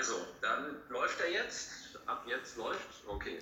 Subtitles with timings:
[0.00, 1.68] Also, dann läuft er jetzt.
[2.06, 3.04] Ab jetzt läuft.
[3.06, 3.38] Okay.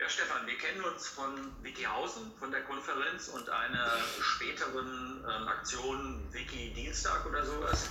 [0.00, 1.30] Ja, Stefan, wir kennen uns von
[1.62, 3.88] Wikihausen, von der Konferenz und einer
[4.20, 7.88] späteren ähm, Aktion Wiki Dienstag oder sowas.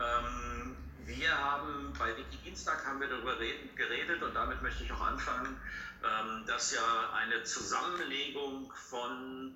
[0.00, 0.74] Ähm,
[1.04, 5.60] wir haben bei Wiki Dienstag haben wir darüber geredet und damit möchte ich auch anfangen,
[6.02, 9.54] ähm, dass ja eine Zusammenlegung von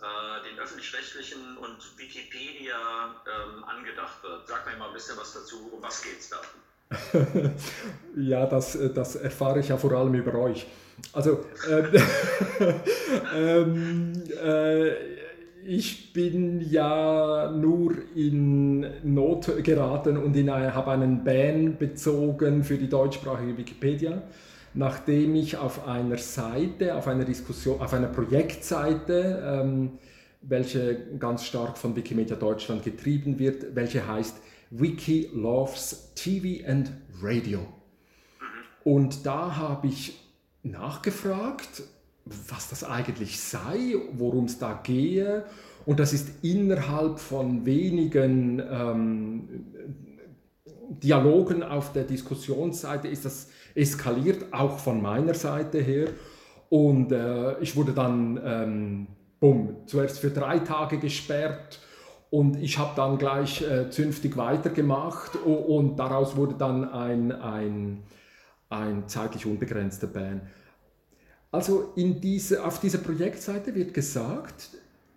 [0.00, 4.48] äh, den öffentlich-rechtlichen und Wikipedia ähm, angedacht wird.
[4.48, 6.40] Sag mir mal ein bisschen was dazu, um was geht es da?
[8.16, 10.66] ja, das, das erfahre ich ja vor allem über euch.
[11.12, 12.00] Also, äh,
[13.34, 14.12] ähm,
[14.42, 15.20] äh,
[15.64, 18.80] ich bin ja nur in
[19.14, 24.22] Not geraten und habe einen Ban bezogen für die deutschsprachige Wikipedia
[24.74, 29.98] nachdem ich auf einer Seite, auf einer Diskussion, auf einer Projektseite, ähm,
[30.42, 34.36] welche ganz stark von Wikimedia Deutschland getrieben wird, welche heißt
[34.70, 37.60] Wiki Loves TV and Radio.
[38.84, 40.18] Und da habe ich
[40.62, 41.82] nachgefragt,
[42.24, 45.44] was das eigentlich sei, worum es da gehe.
[45.84, 49.48] Und das ist innerhalb von wenigen ähm,
[50.90, 56.08] Dialogen auf der Diskussionsseite ist das eskaliert, auch von meiner Seite her.
[56.68, 59.06] Und äh, ich wurde dann, ähm,
[59.40, 61.80] bumm, zuerst für drei Tage gesperrt
[62.30, 68.04] und ich habe dann gleich äh, zünftig weitergemacht und daraus wurde dann ein, ein,
[68.68, 70.42] ein zeitlich unbegrenzter Ban.
[71.50, 74.70] Also in diese, auf dieser Projektseite wird gesagt,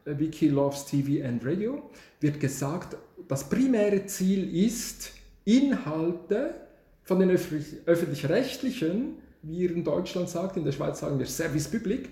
[0.06, 5.12] äh, Wiki Loves TV and Radio, wird gesagt, das primäre Ziel ist,
[5.46, 6.63] Inhalte
[7.04, 12.10] von den öffentlich-rechtlichen, wie ihr in Deutschland sagt, in der Schweiz sagen wir Service Public,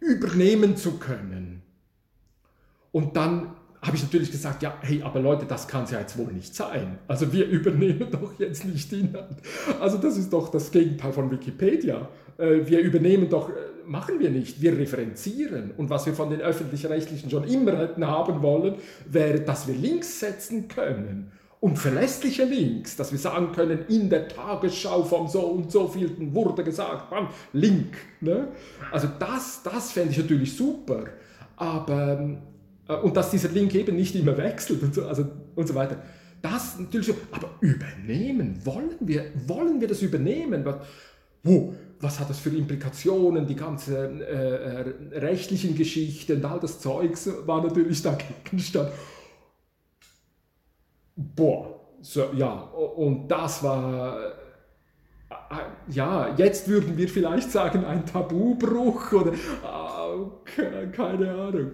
[0.00, 1.62] übernehmen zu können.
[2.92, 6.16] Und dann habe ich natürlich gesagt, ja, hey, aber Leute, das kann es ja jetzt
[6.16, 6.98] wohl nicht sein.
[7.06, 9.36] Also wir übernehmen doch jetzt nicht Inhalt.
[9.80, 12.08] Also das ist doch das Gegenteil von Wikipedia.
[12.38, 13.52] Äh, wir übernehmen doch, äh,
[13.84, 15.72] machen wir nicht, wir referenzieren.
[15.76, 18.76] Und was wir von den öffentlich-rechtlichen schon immer hätten haben wollen,
[19.06, 21.32] wäre, dass wir Links setzen können
[21.64, 26.34] und verlässliche Links, dass wir sagen können, in der Tagesschau vom so und so vielten
[26.34, 27.96] wurde gesagt, bam, Link.
[28.20, 28.48] Ne?
[28.92, 31.04] Also das, das fände ich natürlich super,
[31.56, 32.36] aber
[32.86, 35.24] äh, und dass dieser Link eben nicht immer wechselt und so, also,
[35.54, 36.02] und so weiter.
[36.42, 40.66] Das natürlich so, aber übernehmen, wollen wir, wollen wir das übernehmen?
[40.66, 40.76] Was,
[41.42, 47.26] wo, was hat das für Implikationen, die ganzen äh, äh, rechtlichen Geschichten all das Zeugs
[47.46, 48.90] war natürlich da Gegenstand.
[51.16, 54.32] Boah, so, ja, und das war, äh,
[55.30, 61.72] äh, ja, jetzt würden wir vielleicht sagen, ein Tabubruch oder äh, keine Ahnung.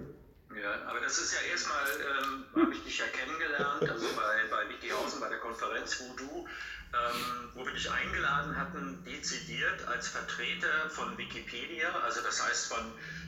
[0.61, 4.69] Ja, aber das ist ja erstmal, ähm, habe ich dich ja kennengelernt, also bei, bei
[4.69, 10.89] Wikihausen, bei der Konferenz, wo du, ähm, wo wir dich eingeladen hatten, dezidiert als Vertreter
[10.89, 12.85] von Wikipedia, also das heißt von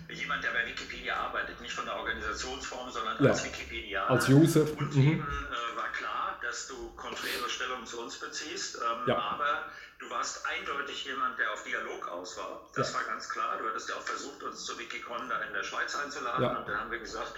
[0.09, 4.05] jemand, der bei Wikipedia arbeitet, nicht von der Organisationsform, sondern ja, als Wikipedia.
[4.07, 4.61] Als User.
[4.77, 5.01] Und mhm.
[5.01, 9.17] eben äh, war klar, dass du konträre Stellung zu uns beziehst, ähm, ja.
[9.17, 9.65] aber
[9.99, 12.69] du warst eindeutig jemand, der auf Dialog aus war.
[12.75, 12.99] Das ja.
[12.99, 13.57] war ganz klar.
[13.57, 16.79] Du hattest ja auch versucht, uns zur Wikicon da in der Schweiz einzuladen und dann
[16.79, 17.33] haben wir gesagt,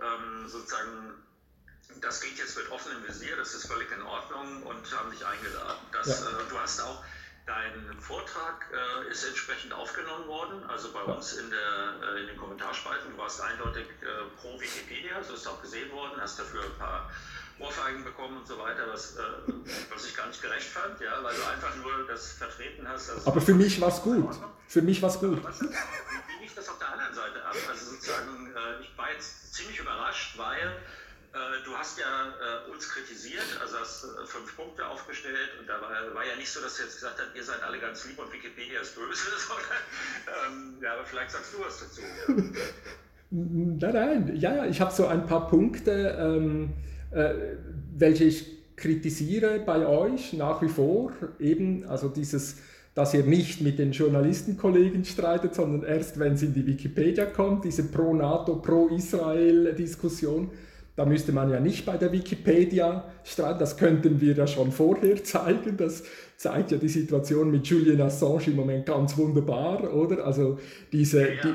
[0.00, 1.14] ähm, sozusagen,
[2.00, 5.80] das geht jetzt mit offenem Visier, das ist völlig in Ordnung und haben dich eingeladen.
[5.92, 7.02] Das, äh, du hast auch
[7.48, 12.36] Dein Vortrag äh, ist entsprechend aufgenommen worden, also bei uns in, der, äh, in den
[12.36, 13.10] Kommentarspalten.
[13.10, 17.10] Du warst eindeutig äh, pro Wikipedia, so ist auch gesehen worden, hast dafür ein paar
[17.58, 19.22] Ohrfeigen bekommen und so weiter, was, äh,
[19.90, 23.08] was ich gar nicht gerecht fand, ja, weil du einfach nur das vertreten hast.
[23.08, 24.36] Also Aber für mich war es gut.
[24.66, 25.42] Für mich war es gut.
[25.42, 27.56] Was, wie lief das auf der anderen Seite ab?
[27.66, 30.82] Also sozusagen, äh, ich war jetzt ziemlich überrascht, weil
[31.64, 35.90] du hast ja äh, uns kritisiert, also hast äh, fünf Punkte aufgestellt und da war,
[36.14, 38.32] war, ja nicht so, dass du jetzt gesagt hast, ihr seid alle ganz lieb und
[38.32, 42.00] Wikipedia ist böse, sondern ähm, ja, aber vielleicht sagst du was dazu.
[43.30, 46.72] nein, nein, ja, ja, ich habe so ein paar Punkte, ähm,
[47.10, 47.34] äh,
[47.96, 52.56] welche ich kritisiere bei euch nach wie vor, eben, also dieses
[52.98, 57.64] dass ihr nicht mit den Journalistenkollegen streitet, sondern erst, wenn es in die Wikipedia kommt,
[57.64, 60.50] diese Pro-NATO, Pro-Israel-Diskussion.
[60.98, 65.22] Da müsste man ja nicht bei der Wikipedia streiten, das könnten wir ja schon vorher
[65.24, 65.76] zeigen.
[65.76, 66.02] Das
[66.36, 70.26] zeigt ja die Situation mit Julian Assange im Moment ganz wunderbar, oder?
[70.26, 70.58] Also
[70.90, 71.20] diese.
[71.20, 71.54] Ja, ja, die,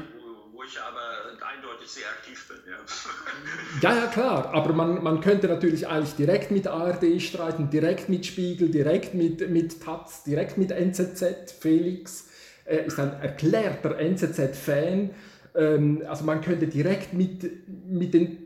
[0.54, 2.78] wo ich aber eindeutig sehr aktiv bin, ja.
[3.81, 4.54] Ja, ja, klar.
[4.54, 9.50] Aber man, man könnte natürlich eigentlich direkt mit ARD streiten, direkt mit Spiegel, direkt mit,
[9.50, 11.51] mit Taz, direkt mit NZZ.
[11.60, 12.30] Felix
[12.63, 15.10] äh, ist ein erklärter NZZ-Fan.
[15.56, 17.44] Ähm, also man könnte direkt mit,
[17.89, 18.43] mit den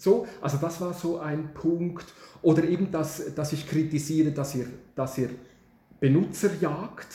[0.00, 2.06] So, also das war so ein Punkt.
[2.40, 4.66] Oder eben, dass, dass ich kritisiere, dass ihr,
[4.96, 5.28] dass ihr
[6.00, 7.08] Benutzer jagt.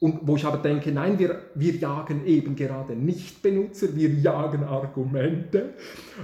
[0.00, 4.64] Und wo ich aber denke, nein, wir, wir jagen eben gerade nicht Benutzer, wir jagen
[4.64, 5.72] Argumente.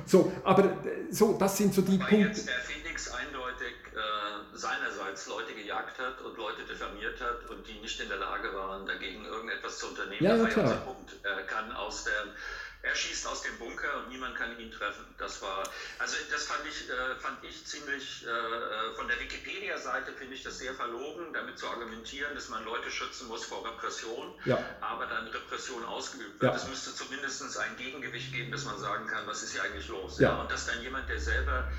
[0.04, 0.76] So, aber
[1.10, 2.26] so, das sind so die Weil Punkte.
[2.28, 7.80] Jetzt der Phoenix eindeutig äh, seinerseits Leute gejagt hat und Leute diffamiert hat und die
[7.80, 10.22] nicht in der Lage waren, dagegen irgendetwas zu unternehmen.
[10.22, 10.76] Ja, ja, klar.
[10.84, 11.16] Punkt.
[11.22, 12.34] Er kann aus der
[12.82, 15.04] er schießt aus dem Bunker und niemand kann ihn treffen.
[15.18, 15.68] Das war,
[15.98, 20.42] also das fand ich, äh, fand ich ziemlich, äh, äh von der Wikipedia-Seite finde ich
[20.42, 24.58] das sehr verlogen, damit zu argumentieren, dass man Leute schützen muss vor Repression, ja.
[24.80, 26.54] aber dann Repression ausgeübt wird.
[26.54, 26.68] Es ja.
[26.70, 30.18] müsste zumindest ein Gegengewicht geben, dass man sagen kann, was ist hier eigentlich los.
[30.18, 30.40] Ja.
[30.40, 31.70] Und dass dann jemand, der selber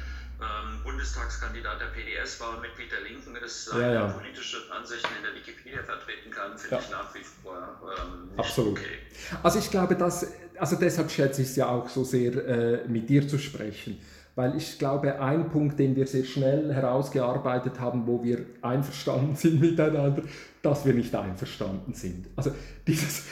[0.42, 4.08] ähm, Bundestagskandidat der PDS war, Mitglied der Linken ist, seine ja, ja.
[4.08, 6.82] politische Ansichten in der Wikipedia vertreten kann, finde ja.
[6.82, 8.80] ich nach wie vor ähm, nicht Absolut.
[8.80, 8.98] okay.
[9.44, 10.28] Also ich glaube, dass,
[10.58, 14.00] also deshalb schätze ich es ja auch so sehr, äh, mit dir zu sprechen.
[14.34, 19.60] Weil ich glaube, ein Punkt, den wir sehr schnell herausgearbeitet haben, wo wir einverstanden sind
[19.62, 20.24] miteinander,
[20.62, 22.28] dass wir nicht einverstanden sind.
[22.36, 22.56] Also
[22.88, 23.26] dieses,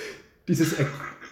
[0.48, 0.76] dieses,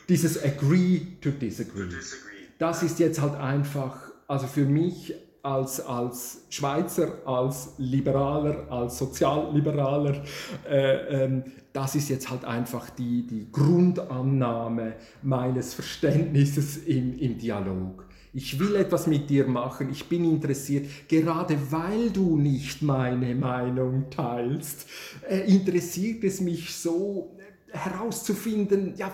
[0.08, 1.82] dieses Agree to disagree.
[1.82, 2.28] To disagree.
[2.58, 5.14] Das ist jetzt halt einfach, also für mich
[5.48, 10.22] als, als Schweizer, als Liberaler, als Sozialliberaler,
[10.70, 18.06] äh, ähm, das ist jetzt halt einfach die, die Grundannahme meines Verständnisses im, im Dialog.
[18.34, 24.10] Ich will etwas mit dir machen, ich bin interessiert, gerade weil du nicht meine Meinung
[24.10, 24.86] teilst,
[25.30, 27.38] äh, interessiert es mich so
[27.72, 29.12] herauszufinden, ja,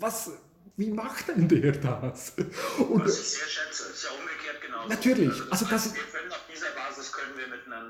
[0.00, 0.30] was,
[0.76, 2.34] wie macht denn der das?
[2.90, 4.10] Und, was ich sehr schätze, ist ja
[4.88, 5.42] Natürlich.
[5.50, 7.12] Also das, wir können auf dieser Basis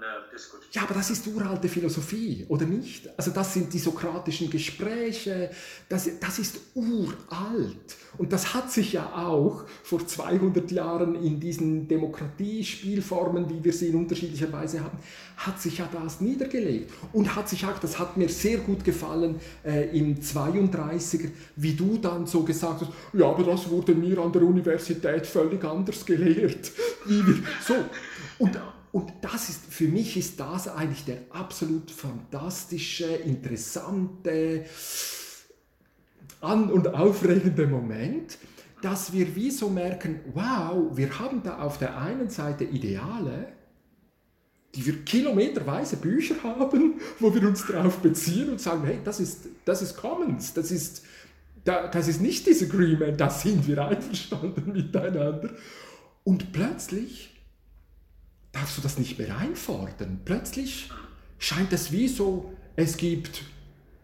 [0.00, 0.70] wir miteinander diskutieren.
[0.72, 3.08] Ja, aber das ist uralte Philosophie, oder nicht?
[3.16, 5.50] Also das sind die sokratischen Gespräche,
[5.88, 7.96] das, das ist uralt.
[8.18, 13.88] Und das hat sich ja auch vor 200 Jahren in diesen Demokratiespielformen, wie wir sie
[13.88, 14.98] in unterschiedlicher Weise haben,
[15.36, 16.92] hat sich ja das niedergelegt.
[17.12, 21.96] Und hat sich auch, das hat mir sehr gut gefallen, äh, im 32er, wie du
[21.98, 26.70] dann so gesagt hast, ja, aber das wurde mir an der Universität völlig anders gelehrt.
[27.66, 27.74] So.
[28.38, 28.58] Und,
[28.92, 34.66] und das ist, für mich ist das eigentlich der absolut fantastische, interessante,
[36.42, 38.36] an- und aufregende Moment,
[38.82, 43.52] dass wir wie so merken, wow, wir haben da auf der einen Seite Ideale,
[44.74, 49.48] die wir kilometerweise Bücher haben, wo wir uns darauf beziehen und sagen, hey, das ist,
[49.64, 51.04] das ist Commons, das ist,
[51.64, 55.50] das ist nicht Disagreement, da sind wir einverstanden miteinander.
[56.24, 57.32] Und plötzlich
[58.52, 60.20] darfst du das nicht mehr einfordern.
[60.24, 60.90] Plötzlich
[61.38, 63.42] scheint es wie so, es gibt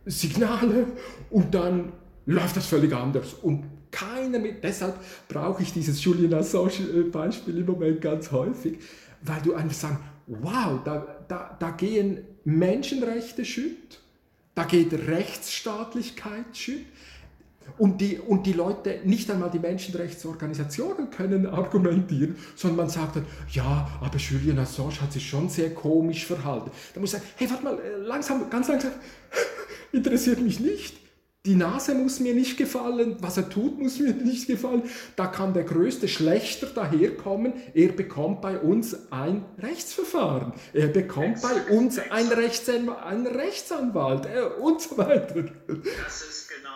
[0.05, 0.87] Signale
[1.31, 1.93] und dann
[2.27, 3.35] läuft das völlig anders.
[3.35, 4.99] Und keiner mit, deshalb
[5.29, 8.79] brauche ich dieses Julian Assange-Beispiel im Moment ganz häufig,
[9.23, 14.01] weil du einfach sagst, wow, da, da, da gehen Menschenrechte schütt,
[14.55, 16.87] da geht Rechtsstaatlichkeit schütt,
[17.77, 23.27] und die, und die Leute, nicht einmal die Menschenrechtsorganisationen können argumentieren, sondern man sagt dann,
[23.51, 26.71] ja, aber Julian Assange hat sich schon sehr komisch verhalten.
[26.95, 28.93] Da muss ich sagen, hey, warte mal, äh, langsam, ganz langsam,
[29.93, 30.97] interessiert mich nicht.
[31.47, 34.83] Die Nase muss mir nicht gefallen, was er tut, muss mir nicht gefallen.
[35.15, 37.55] Da kann der größte Schlechter daherkommen.
[37.75, 40.53] Er bekommt bei uns ein Rechtsverfahren.
[40.75, 45.45] Er bekommt bei uns ein, Rechtsanwalt, einen Rechtsanwalt äh, und so weiter.
[46.05, 46.68] Das ist genau,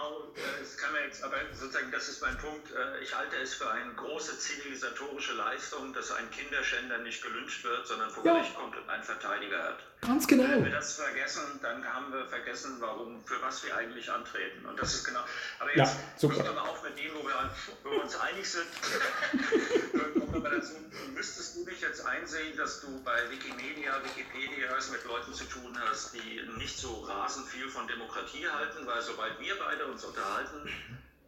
[0.93, 2.71] kann man jetzt, aber sozusagen, das ist mein Punkt.
[2.71, 7.87] Äh, ich halte es für eine große zivilisatorische Leistung, dass ein Kinderschänder nicht gelünscht wird,
[7.87, 8.35] sondern vor ja.
[8.35, 9.92] Gericht kommt und einen Verteidiger hat.
[10.05, 10.43] Ganz genau.
[10.43, 14.67] Wenn wir das vergessen, dann haben wir vergessen, warum, für was wir eigentlich antreten.
[14.67, 15.21] Und das ist genau.
[15.61, 17.51] Aber jetzt ja, hören wir mal auf mit dem, wo wir,
[17.85, 18.67] wo wir uns einig sind.
[20.33, 20.75] Kommen wir dazu.
[21.15, 26.13] Müsstest du dich jetzt einsehen, dass du bei Wikimedia, Wikipedia mit Leuten zu tun hast,
[26.15, 30.69] die nicht so rasend viel von Demokratie halten, weil sobald wir beide uns unterhalten,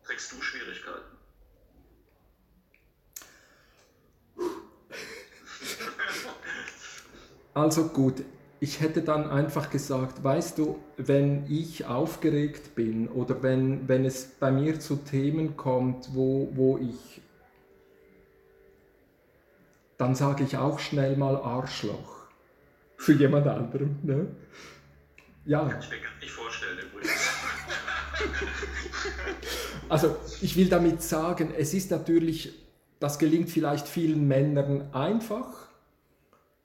[0.02, 1.16] kriegst du Schwierigkeiten.
[7.54, 8.24] Also gut,
[8.64, 14.24] ich hätte dann einfach gesagt, weißt du, wenn ich aufgeregt bin oder wenn, wenn es
[14.24, 17.20] bei mir zu Themen kommt, wo, wo ich,
[19.98, 22.26] dann sage ich auch schnell mal Arschloch
[22.96, 23.98] für jemand anderem.
[24.02, 24.28] Ne?
[25.44, 25.68] Ja.
[25.68, 27.10] Kann ich mir gar nicht vorstellen übrigens.
[29.90, 32.50] also ich will damit sagen, es ist natürlich,
[32.98, 35.68] das gelingt vielleicht vielen Männern einfach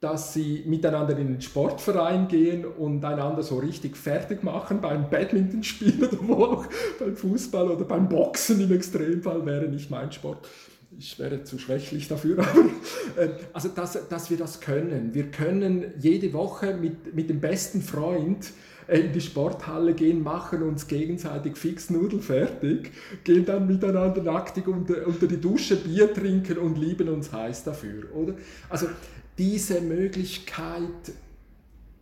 [0.00, 6.04] dass sie miteinander in den Sportverein gehen und einander so richtig fertig machen beim Badmintonspiel
[6.08, 6.66] oder wo auch,
[6.98, 10.48] beim Fußball oder beim Boxen im Extremfall wäre nicht mein Sport.
[10.98, 12.38] ich wäre zu schwächlich dafür,
[13.16, 15.12] aber äh, also dass, dass wir das können.
[15.12, 18.52] Wir können jede Woche mit, mit dem besten Freund
[18.86, 22.90] äh, in die Sporthalle gehen, machen uns gegenseitig fix nudelfertig,
[23.22, 28.14] gehen dann miteinander nacktig unter, unter die Dusche, Bier trinken und lieben uns heiß dafür,
[28.14, 28.34] oder?
[28.70, 28.86] Also
[29.40, 31.14] diese Möglichkeit,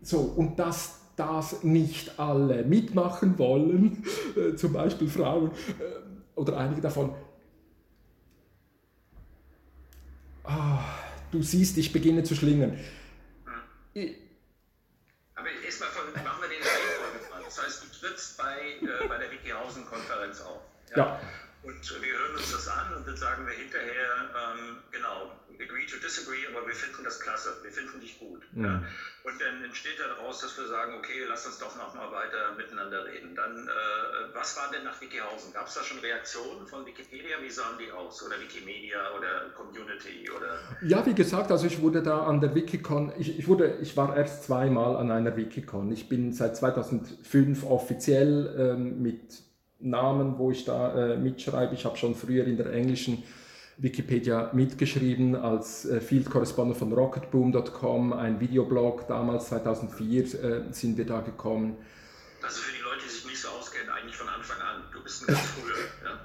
[0.03, 4.05] so, und dass das nicht alle mitmachen wollen,
[4.37, 7.15] äh, zum Beispiel Frauen äh, oder einige davon,
[10.43, 10.79] oh,
[11.31, 12.77] du siehst, ich beginne zu schlingern.
[13.95, 14.17] Ich,
[15.37, 15.91] Aber erstmal
[16.25, 20.63] machen wir den Reihenfolge Das heißt, du trittst bei, äh, bei der Wikihausen-Konferenz auf.
[20.91, 20.97] Ja?
[20.97, 21.21] ja?
[21.63, 25.97] Und wir hören uns das an und dann sagen wir hinterher, ähm, genau, agree to
[25.99, 28.43] disagree, aber wir finden das klasse, wir finden dich gut.
[28.53, 28.65] Mhm.
[28.65, 28.83] Ja?
[29.25, 33.35] Und dann entsteht daraus, dass wir sagen, okay, lass uns doch nochmal weiter miteinander reden.
[33.35, 35.53] Dann, äh, was war denn nach Wikihausen?
[35.53, 37.37] Gab es da schon Reaktionen von Wikipedia?
[37.43, 38.23] Wie sahen die aus?
[38.23, 40.31] Oder Wikimedia oder Community?
[40.31, 40.59] Oder?
[40.83, 44.17] Ja, wie gesagt, also ich wurde da an der Wikicon, ich, ich, wurde, ich war
[44.17, 45.93] erst zweimal an einer Wikicon.
[45.93, 49.43] Ich bin seit 2005 offiziell ähm, mit
[49.81, 51.75] Namen, wo ich da äh, mitschreibe.
[51.75, 53.23] Ich habe schon früher in der englischen
[53.79, 59.07] Wikipedia mitgeschrieben als äh, Field Correspondent von rocketboom.com, ein Videoblog.
[59.07, 61.77] Damals 2004 äh, sind wir da gekommen.
[62.43, 64.83] Also für die Leute, die sich nicht so auskennen, eigentlich von Anfang an.
[64.93, 65.75] Du bist ein ganz früher.
[66.05, 66.19] Ja?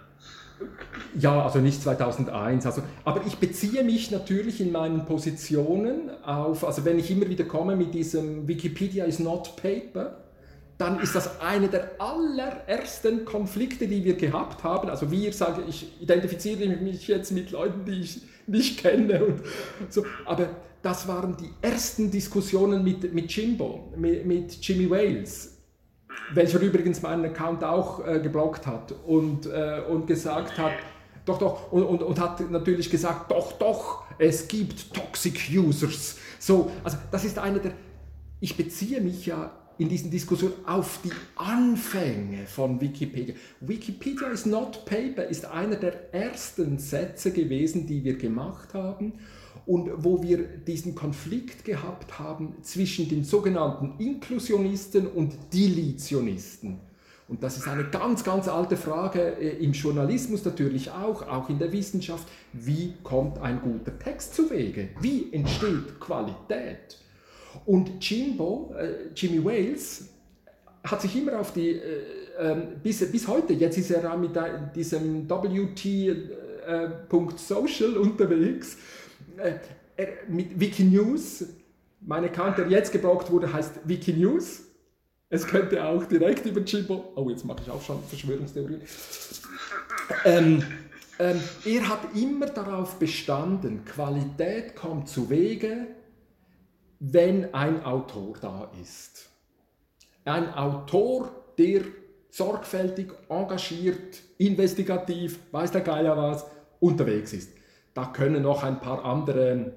[1.15, 2.65] Ja, also nicht 2001.
[2.65, 7.43] Also, aber ich beziehe mich natürlich in meinen Positionen auf, also wenn ich immer wieder
[7.43, 10.22] komme mit diesem Wikipedia is not paper,
[10.83, 14.89] dann ist das einer der allerersten Konflikte, die wir gehabt haben.
[14.89, 19.23] Also wir sagen, ich identifiziere mich jetzt mit Leuten, die ich nicht kenne.
[19.23, 19.41] Und
[19.87, 20.05] so.
[20.25, 20.49] Aber
[20.81, 25.57] das waren die ersten Diskussionen mit, mit Jimbo, mit, mit Jimmy Wales,
[26.33, 30.73] welcher übrigens meinen Account auch äh, geblockt hat und, äh, und gesagt hat,
[31.23, 36.17] doch, doch, und, und, und hat natürlich gesagt, doch, doch, es gibt Toxic Users.
[36.39, 37.71] So, also das ist einer der,
[38.41, 43.35] ich beziehe mich ja in diesen Diskussionen auf die Anfänge von Wikipedia.
[43.59, 49.13] Wikipedia is not paper ist einer der ersten Sätze gewesen, die wir gemacht haben
[49.65, 56.79] und wo wir diesen Konflikt gehabt haben zwischen den sogenannten Inklusionisten und Deletionisten.
[57.27, 61.57] Und das ist eine ganz, ganz alte Frage äh, im Journalismus natürlich auch, auch in
[61.57, 62.27] der Wissenschaft.
[62.51, 64.89] Wie kommt ein guter Text zu Wege?
[64.99, 67.02] Wie entsteht Qualität?
[67.65, 70.09] Und Jimbo, äh, Jimmy Wales,
[70.83, 72.03] hat sich immer auf die, äh,
[72.39, 74.35] ähm, bis, bis heute, jetzt ist er mit
[74.75, 76.23] diesem WT.social
[77.93, 78.77] äh, unterwegs,
[79.37, 79.53] äh,
[79.95, 81.45] er, mit Wikinews,
[82.01, 84.63] mein Account, der jetzt gebraucht wurde, heißt Wikinews.
[85.29, 88.79] Es könnte auch direkt über Jimbo, oh jetzt mache ich auch schon Verschwörungstheorie.
[90.25, 90.63] Ähm,
[91.19, 95.87] ähm, er hat immer darauf bestanden, Qualität kommt zu Wege,
[97.05, 99.29] wenn ein Autor da ist.
[100.23, 101.81] Ein Autor, der
[102.29, 106.45] sorgfältig, engagiert, investigativ, weiß der Geier was,
[106.79, 107.51] unterwegs ist.
[107.93, 109.73] Da können noch ein paar andere ein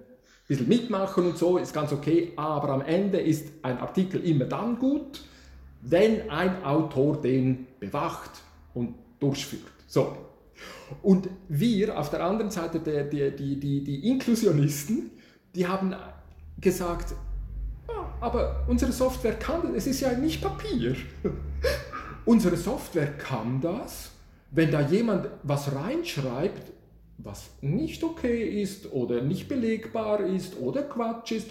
[0.47, 4.79] bisschen mitmachen und so, ist ganz okay, aber am Ende ist ein Artikel immer dann
[4.79, 5.25] gut,
[5.83, 8.31] wenn ein Autor den bewacht
[8.73, 9.63] und durchführt.
[9.89, 10.17] So.
[11.03, 15.11] Und wir auf der anderen Seite, die, die, die, die Inklusionisten,
[15.57, 15.93] die haben
[16.61, 17.15] gesagt,
[17.89, 20.97] ah, aber unsere Software kann das, es ist ja nicht Papier.
[22.25, 24.11] unsere Software kann das,
[24.51, 26.73] wenn da jemand was reinschreibt,
[27.19, 31.49] was nicht okay ist oder nicht belegbar ist oder Quatsch ist,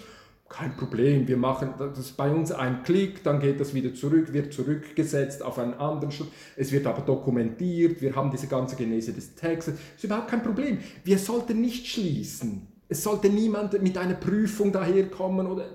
[0.48, 4.52] kein Problem, wir machen das bei uns ein Klick, dann geht das wieder zurück, wird
[4.52, 6.28] zurückgesetzt auf einen anderen Schritt.
[6.56, 9.74] Es wird aber dokumentiert, wir haben diese ganze Genese des Textes.
[9.96, 10.78] Ist überhaupt kein Problem.
[11.02, 12.68] Wir sollten nicht schließen.
[12.88, 15.66] Es sollte niemand mit einer Prüfung daherkommen oder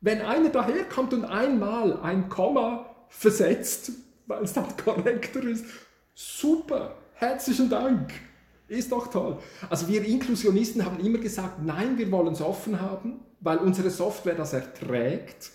[0.00, 3.92] wenn einer daherkommt und einmal ein Komma versetzt,
[4.26, 5.64] weil es dann korrekter ist,
[6.14, 8.12] super, herzlichen Dank,
[8.66, 9.38] ist doch toll.
[9.70, 14.34] Also wir Inklusionisten haben immer gesagt, nein, wir wollen es offen haben, weil unsere Software
[14.34, 15.52] das erträgt,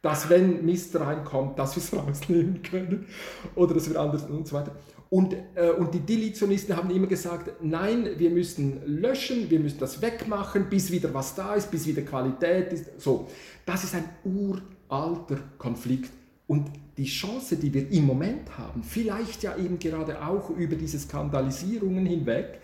[0.00, 3.06] dass wenn Mist reinkommt, dass wir es rausnehmen können
[3.54, 4.72] oder dass wir anders und so weiter.
[5.12, 10.00] Und, äh, und die Deletionisten haben immer gesagt, nein, wir müssen löschen, wir müssen das
[10.00, 12.98] wegmachen, bis wieder was da ist, bis wieder Qualität ist.
[12.98, 13.28] So,
[13.66, 16.10] das ist ein uralter Konflikt.
[16.46, 20.98] Und die Chance, die wir im Moment haben, vielleicht ja eben gerade auch über diese
[20.98, 22.60] Skandalisierungen hinweg,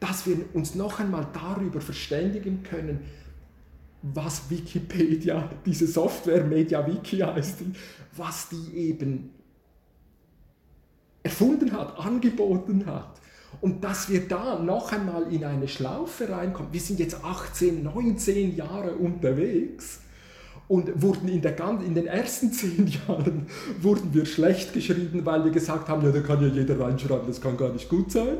[0.00, 3.00] dass wir uns noch einmal darüber verständigen können,
[4.00, 7.58] was Wikipedia, diese Software MediaWiki heißt,
[8.16, 9.41] was die eben
[11.42, 13.20] erfunden hat, angeboten hat
[13.60, 18.56] Und dass wir da noch einmal in eine Schlaufe reinkommen, wir sind jetzt 18, 19
[18.56, 20.00] Jahre unterwegs
[20.68, 23.46] und wurden in, der, in den ersten zehn Jahren
[23.80, 27.40] wurden wir schlecht geschrieben, weil wir gesagt haben, ja, da kann ja jeder reinschreiben, das
[27.40, 28.38] kann gar nicht gut sein.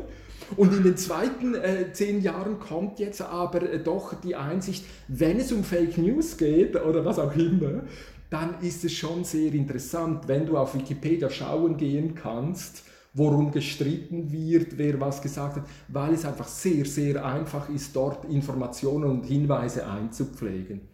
[0.57, 5.39] Und in den zweiten äh, zehn Jahren kommt jetzt aber äh, doch die Einsicht, wenn
[5.39, 7.83] es um Fake News geht oder was auch immer,
[8.29, 14.33] dann ist es schon sehr interessant, wenn du auf Wikipedia schauen gehen kannst, worum gestritten
[14.33, 19.25] wird, wer was gesagt hat, weil es einfach sehr, sehr einfach ist, dort Informationen und
[19.25, 20.89] Hinweise einzupflegen.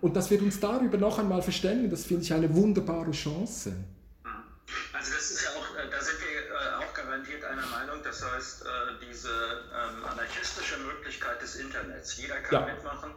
[0.00, 3.72] Und dass wir uns darüber noch einmal verständigen, das finde ich eine wunderbare Chance.
[4.92, 8.24] Also das ist ja auch, äh, da sind wir äh, auch garantiert einer Meinung, das
[8.24, 8.66] heißt, äh,
[9.08, 12.74] diese ähm, anarchistische Möglichkeit des Internets, jeder kann ja.
[12.74, 13.10] mitmachen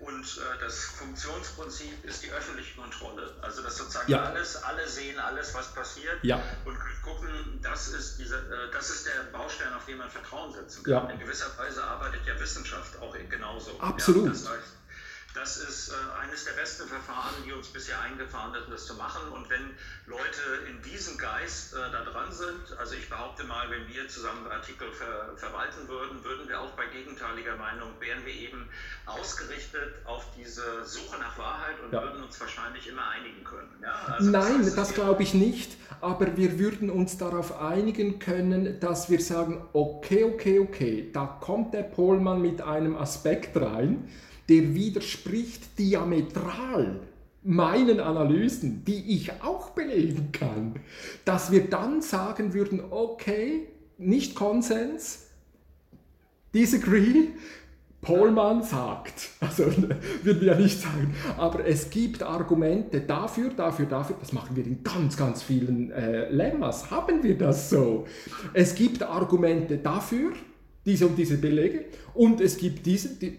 [0.00, 3.34] und das Funktionsprinzip ist die öffentliche Kontrolle.
[3.40, 4.22] Also dass sozusagen ja.
[4.24, 6.42] alles, alle sehen alles, was passiert ja.
[6.64, 11.10] und gucken, das ist, diese, das ist der Baustein, auf den man Vertrauen setzen kann.
[11.10, 13.78] In gewisser Weise arbeitet ja Wissenschaft auch genauso.
[13.80, 14.30] Absolut.
[14.30, 14.76] das heißt,
[15.34, 19.20] das ist äh, eines der besten Verfahren, die uns bisher eingefahren sind, das zu machen.
[19.32, 19.74] Und wenn
[20.06, 24.46] Leute in diesem Geist äh, da dran sind, also ich behaupte mal, wenn wir zusammen
[24.46, 28.68] Artikel ver verwalten würden, würden wir auch bei gegenteiliger Meinung, wären wir eben
[29.06, 32.02] ausgerichtet auf diese Suche nach Wahrheit und ja.
[32.02, 33.74] würden uns wahrscheinlich immer einigen können.
[33.82, 38.20] Ja, also Nein, das, heißt, das glaube ich nicht, aber wir würden uns darauf einigen
[38.20, 44.08] können, dass wir sagen, okay, okay, okay, da kommt der Pohlmann mit einem Aspekt rein,
[44.48, 47.00] der widerspricht diametral
[47.42, 50.76] meinen Analysen, die ich auch belegen kann,
[51.24, 55.26] dass wir dann sagen würden, okay, nicht Konsens,
[56.54, 57.28] disagree,
[58.00, 59.64] Pohlmann sagt, also
[60.22, 64.64] würden wir ja nicht sagen, aber es gibt Argumente dafür, dafür, dafür, das machen wir
[64.64, 68.06] in ganz, ganz vielen äh, Lemmas, haben wir das so.
[68.52, 70.32] Es gibt Argumente dafür,
[70.84, 73.38] diese und diese Belege, und es gibt diese, die,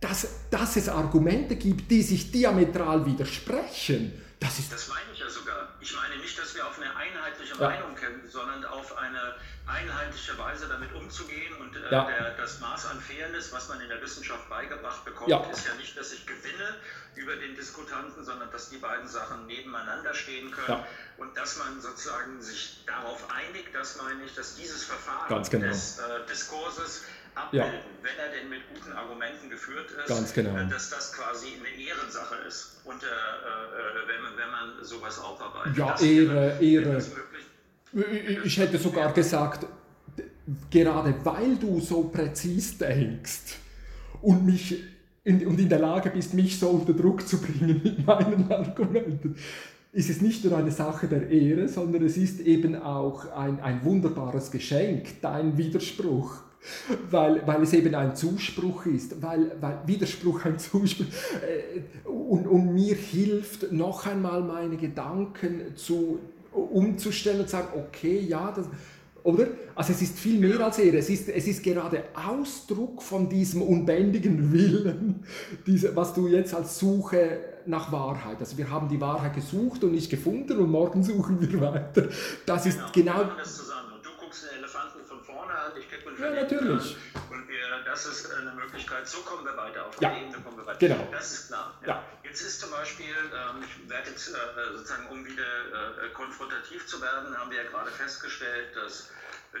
[0.00, 4.12] dass, dass es Argumente gibt, die sich diametral widersprechen.
[4.40, 5.68] Das, ist das meine ich ja sogar.
[5.80, 7.68] Ich meine nicht, dass wir auf eine einheitliche ja.
[7.68, 9.34] Meinung kämpfen, sondern auf eine
[9.66, 11.54] einheitliche Weise damit umzugehen.
[11.60, 12.06] Und äh, ja.
[12.06, 15.40] der, das Maß an Fairness, was man in der Wissenschaft beigebracht bekommt, ja.
[15.50, 16.76] ist ja nicht, dass ich gewinne
[17.16, 20.82] über den Diskutanten, sondern dass die beiden Sachen nebeneinander stehen können.
[21.18, 25.66] Und dass man sozusagen sich darauf einigt, das meine ich, dass dieses Verfahren genau.
[25.66, 27.80] des äh, Diskurses abbilden, ja.
[28.02, 30.56] wenn er denn mit guten Argumenten geführt ist, Ganz genau.
[30.56, 35.18] Äh, dass das quasi eine Ehrensache ist, und, äh, äh, wenn, man, wenn man sowas
[35.20, 35.76] aufarbeitet.
[35.76, 37.02] Ja, Ehre, Ehre.
[38.44, 39.66] Ich hätte sogar gesagt,
[40.70, 43.56] gerade weil du so präzis denkst
[44.22, 44.82] und mich
[45.24, 49.36] in, und in der Lage bist, mich so unter Druck zu bringen mit meinen Argumenten,
[49.92, 53.84] ist es nicht nur eine Sache der Ehre, sondern es ist eben auch ein, ein
[53.84, 56.40] wunderbares Geschenk, dein Widerspruch
[57.10, 62.74] weil, weil es eben ein Zuspruch ist, weil, weil Widerspruch ein Zuspruch äh, und, und
[62.74, 66.18] mir hilft noch einmal meine Gedanken zu,
[66.52, 68.66] umzustellen und zu sagen, okay, ja, das,
[69.22, 69.48] oder?
[69.74, 73.62] Also es ist viel mehr als Ehre, es ist, es ist gerade Ausdruck von diesem
[73.62, 75.24] unbändigen Willen,
[75.66, 79.92] diese, was du jetzt als Suche nach Wahrheit, also wir haben die Wahrheit gesucht und
[79.92, 82.08] nicht gefunden und morgen suchen wir weiter.
[82.46, 83.24] Das ist genau...
[83.24, 83.69] genau
[86.20, 86.96] ja, natürlich.
[87.30, 90.10] Und wir, das ist eine Möglichkeit, so kommen wir weiter, auf ja.
[90.10, 90.78] der Ebene kommen wir weiter.
[90.78, 91.08] Genau.
[91.10, 91.74] Das ist klar.
[91.82, 91.88] Ja.
[91.88, 92.04] ja.
[92.22, 94.32] Jetzt ist zum Beispiel, ähm, ich werde jetzt äh,
[94.72, 99.10] sozusagen, um wieder äh, konfrontativ zu werden, haben wir ja gerade festgestellt, dass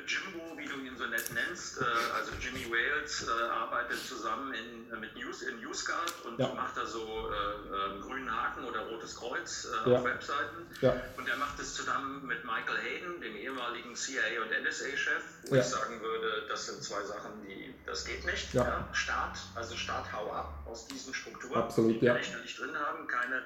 [0.06, 4.92] Jimbo, wie du ihn so nett nennst, äh, also Jimmy Wales, äh, arbeitet zusammen in,
[4.92, 6.48] äh, mit News, in NewsGuard und ja.
[6.54, 9.98] macht da so äh, grünen Haken oder rotes Kreuz äh, ja.
[9.98, 10.66] auf Webseiten.
[10.80, 10.94] Ja.
[11.16, 15.64] Und er macht es zusammen mit Michael Hayden, dem ehemaligen CIA und NSA-Chef, wo ich
[15.64, 18.48] sagen würde, das sind zwei Sachen, die, das geht nicht.
[18.92, 23.42] Staat, also Staat, hau ab aus diesen Strukturen, Absolut, die wir nicht drin haben, keine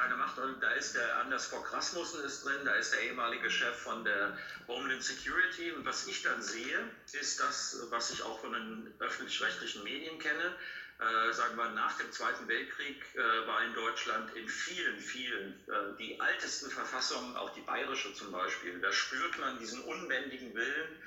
[0.00, 0.38] keine Macht.
[0.38, 4.04] Und da ist der Anders Fogh Rasmussen ist drin, da ist der ehemalige Chef von
[4.04, 4.36] der
[4.66, 5.72] Homeland Security.
[5.72, 6.78] Und was ich dann sehe,
[7.12, 10.54] ist das, was ich auch von den öffentlich-rechtlichen Medien kenne.
[11.00, 15.96] Äh, sagen wir, nach dem Zweiten Weltkrieg äh, war in Deutschland in vielen, vielen, äh,
[15.98, 21.02] die ältesten Verfassungen, auch die bayerische zum Beispiel, da spürt man diesen unbändigen Willen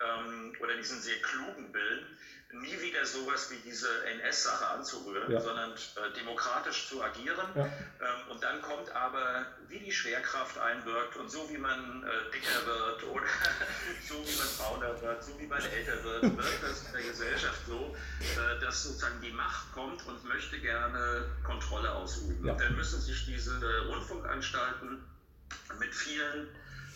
[0.00, 2.18] ähm, oder diesen sehr klugen Willen,
[2.60, 5.40] nie wieder sowas wie diese NS-Sache anzurühren, ja.
[5.40, 7.46] sondern äh, demokratisch zu agieren.
[7.54, 7.64] Ja.
[7.64, 12.66] Ähm, und dann kommt aber, wie die Schwerkraft einwirkt und so wie man äh, dicker
[12.66, 13.26] wird oder
[14.08, 17.60] so wie man brauner wird, so wie man älter wird, wird das in der Gesellschaft
[17.66, 22.46] so, äh, dass sozusagen die Macht kommt und möchte gerne Kontrolle ausüben.
[22.46, 22.52] Ja.
[22.52, 25.04] Und dann müssen sich diese Rundfunkanstalten
[25.78, 26.48] mit vielen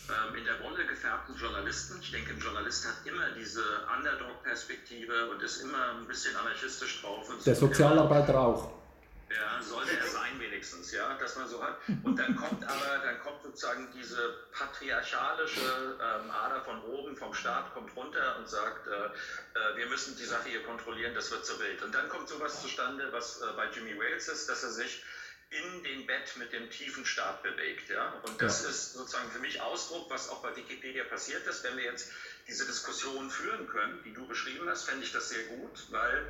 [0.09, 1.99] ähm, in der Wolle gefärbten Journalisten.
[2.01, 3.63] Ich denke, ein Journalist hat immer diese
[3.95, 7.29] Underdog-Perspektive und ist immer ein bisschen anarchistisch drauf.
[7.45, 8.79] der Sozialarbeiter immer, auch.
[9.29, 11.77] Ja, sollte er sein wenigstens, ja, dass man so hat.
[12.03, 17.71] Und dann kommt aber, dann kommt sozusagen diese patriarchalische ähm, Ader von oben, vom Staat,
[17.75, 21.59] kommt runter und sagt, äh, äh, wir müssen die Sache hier kontrollieren, das wird so
[21.59, 21.83] wild.
[21.83, 25.03] Und dann kommt sowas zustande, was äh, bei Jimmy Wales ist, dass er sich
[25.51, 27.89] in den Bett mit dem tiefen Stab bewegt.
[27.89, 28.13] Ja?
[28.27, 28.69] Und das ja.
[28.69, 31.63] ist sozusagen für mich Ausdruck, was auch bei Wikipedia passiert ist.
[31.63, 32.11] Wenn wir jetzt
[32.47, 36.29] diese Diskussion führen können, die du beschrieben hast, fände ich das sehr gut, weil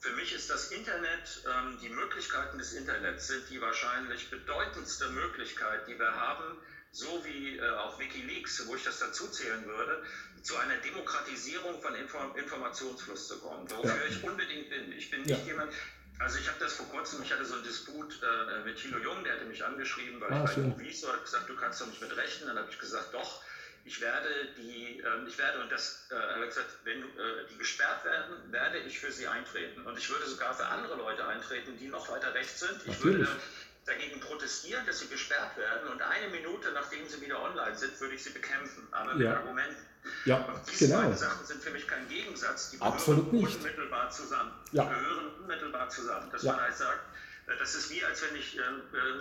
[0.00, 5.88] für mich ist das Internet, ähm, die Möglichkeiten des Internets sind die wahrscheinlich bedeutendste Möglichkeit,
[5.88, 6.58] die wir haben,
[6.92, 10.04] so wie äh, auch Wikileaks, wo ich das dazu zählen würde,
[10.42, 14.06] zu einer Demokratisierung von Inform Informationsfluss zu kommen, wofür ja.
[14.08, 14.92] ich unbedingt bin.
[14.92, 15.46] Ich bin nicht ja.
[15.46, 15.72] jemand,
[16.18, 19.24] also ich habe das vor kurzem, ich hatte so einen Disput äh, mit Thilo Jung,
[19.24, 22.00] der hatte mich angeschrieben, weil ah, ich bei Moviso hat gesagt, du kannst doch nicht
[22.00, 22.48] mit rechnen.
[22.48, 23.40] Dann habe ich gesagt, doch,
[23.84, 28.04] ich werde die, äh, ich werde, und das äh, habe gesagt, wenn äh, die gesperrt
[28.04, 29.82] werden, werde ich für sie eintreten.
[29.86, 32.82] Und ich würde sogar für andere Leute eintreten, die noch weiter rechts sind.
[32.82, 33.28] Ich Natürlich.
[33.28, 33.40] würde
[33.88, 35.88] dagegen protestieren, dass sie gesperrt werden.
[35.88, 38.86] Und eine Minute, nachdem sie wieder online sind, würde ich sie bekämpfen.
[38.90, 39.88] Aber mit Argumenten.
[40.24, 41.00] Ja, und diese genau.
[41.00, 42.70] beiden Sachen sind für mich kein Gegensatz.
[42.70, 43.56] Die Absolut gehören nicht.
[43.58, 44.52] unmittelbar zusammen.
[44.72, 44.84] Ja.
[44.84, 46.30] Die gehören unmittelbar zusammen.
[46.30, 46.52] Dass ja.
[46.52, 47.00] man halt sagt,
[47.46, 48.62] äh, das ist wie, als wenn ich, äh,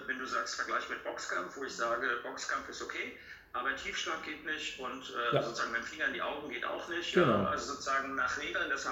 [0.06, 3.18] wenn du sagst, Vergleich mit Boxkampf, wo ich sage, Boxkampf ist okay,
[3.54, 5.44] aber Tiefschlag geht nicht und äh, ja.
[5.44, 7.14] sozusagen mit dem Finger in die Augen geht auch nicht.
[7.14, 7.44] Genau.
[7.44, 8.86] Ja, also sozusagen nach Regeln das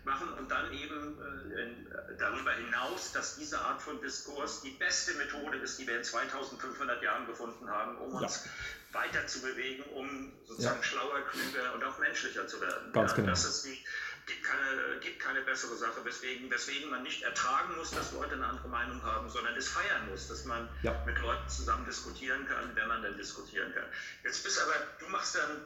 [0.00, 1.86] abzumachen und dann eben äh, in,
[2.18, 7.02] darüber hinaus, dass diese Art von Diskurs die beste Methode ist, die wir in 2500
[7.02, 8.20] Jahren gefunden haben, um ja.
[8.20, 8.44] uns
[8.92, 12.92] weiter zu bewegen, um sozusagen schlauer, klüger und auch menschlicher zu werden.
[12.92, 13.28] Ganz genau.
[13.28, 13.78] Das ist die,
[14.26, 18.46] gibt keine, gibt keine bessere Sache, weswegen, weswegen man nicht ertragen muss, dass Leute eine
[18.46, 21.00] andere Meinung haben, sondern es feiern muss, dass man ja.
[21.06, 23.86] mit Leuten zusammen diskutieren kann, wenn man dann diskutieren kann.
[24.24, 25.62] Jetzt bist aber, du machst dann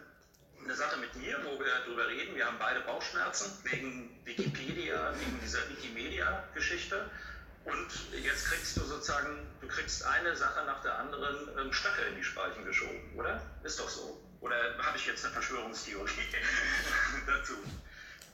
[0.64, 2.34] eine Sache mit mir, wo wir darüber reden.
[2.34, 7.10] Wir haben beide Bauchschmerzen wegen Wikipedia, wegen dieser Wikimedia-Geschichte.
[7.64, 7.88] Und
[8.22, 12.24] jetzt kriegst du sozusagen, du kriegst eine Sache nach der anderen ähm, Stöcke in die
[12.24, 13.40] Speichen geschoben, oder?
[13.62, 14.20] Ist doch so.
[14.40, 16.28] Oder habe ich jetzt eine Verschwörungstheorie
[17.26, 17.54] dazu?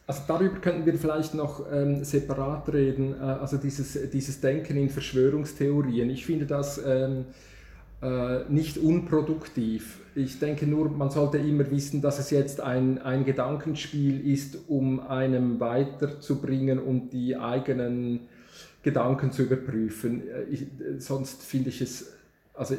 [0.07, 4.91] Also darüber könnten wir vielleicht noch ähm, separat reden, äh, also dieses, dieses Denken in
[4.91, 6.11] Verschwörungstheorien.
[6.11, 7.35] Ich finde das ähm, äh,
[8.49, 9.99] nicht unproduktiv.
[10.15, 15.01] Ich denke nur, man sollte immer wissen, dass es jetzt ein, ein Gedankenspiel ist, um
[15.01, 18.21] einem weiterzubringen und die eigenen
[18.83, 20.23] Gedanken zu überprüfen.
[20.29, 20.67] Äh, ich,
[20.99, 22.13] sonst finde ich es,
[22.55, 22.77] also,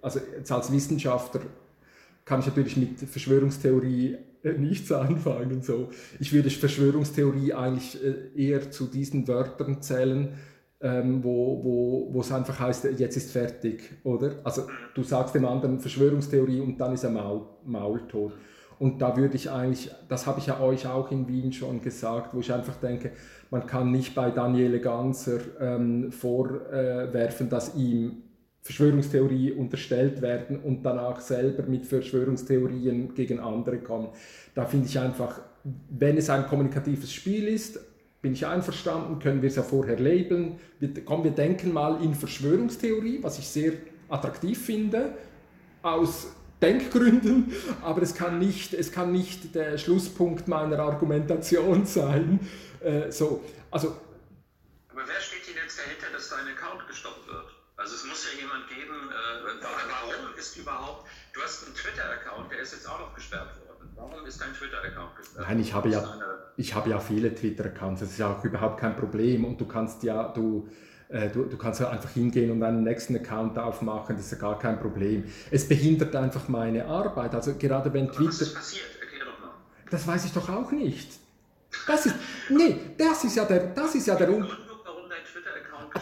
[0.00, 1.42] also als Wissenschaftler
[2.24, 5.62] kann ich natürlich mit Verschwörungstheorie äh, nichts anfangen.
[5.62, 5.90] So.
[6.20, 10.34] Ich würde Verschwörungstheorie eigentlich äh, eher zu diesen Wörtern zählen,
[10.82, 14.32] ähm, wo, wo, wo es einfach heißt, jetzt ist fertig, oder?
[14.44, 14.62] Also
[14.94, 18.32] du sagst dem anderen Verschwörungstheorie und dann ist er Maul, maultot.
[18.78, 22.34] Und da würde ich eigentlich, das habe ich ja euch auch in Wien schon gesagt,
[22.34, 23.12] wo ich einfach denke,
[23.50, 28.22] man kann nicht bei Daniele Ganser ähm, vorwerfen, dass ihm
[28.62, 34.08] Verschwörungstheorie unterstellt werden und danach selber mit Verschwörungstheorien gegen andere kommen.
[34.54, 35.40] Da finde ich einfach,
[35.90, 37.78] wenn es ein kommunikatives Spiel ist,
[38.22, 40.60] bin ich einverstanden, können wir es ja vorher labeln.
[40.78, 43.72] Wir, komm, wir denken mal in Verschwörungstheorie, was ich sehr
[44.08, 45.14] attraktiv finde,
[45.82, 46.28] aus
[46.62, 52.38] Denkgründen, aber es kann nicht, es kann nicht der Schlusspunkt meiner Argumentation sein.
[52.80, 53.96] Äh, so, also,
[54.88, 57.46] aber wer steht denn jetzt dahinter, dass dein Account gestoppt wird?
[57.76, 62.60] Also es muss ja jemand geben, äh, warum ist überhaupt, du hast einen Twitter-Account, der
[62.60, 63.61] ist jetzt auch noch gesperrt worden.
[63.96, 65.46] Warum ist dein Twitter-Account gesperrt?
[65.48, 66.18] Nein, ich habe ja,
[66.56, 70.02] ich habe ja viele Twitter-Accounts, das ist ja auch überhaupt kein Problem und du kannst
[70.02, 70.68] ja, du,
[71.08, 74.38] äh, Du, du, kannst ja einfach hingehen und einen nächsten Account aufmachen, das ist ja
[74.38, 75.24] gar kein Problem.
[75.50, 77.34] Es behindert einfach meine Arbeit.
[77.34, 78.28] Also gerade wenn Twitter.
[78.28, 78.86] Was ist passiert?
[79.00, 79.50] Erklär doch mal.
[79.90, 81.10] Das weiß ich doch auch nicht.
[81.86, 82.16] Das ist,
[82.48, 84.28] nee, das ist ja der, das ist ja der,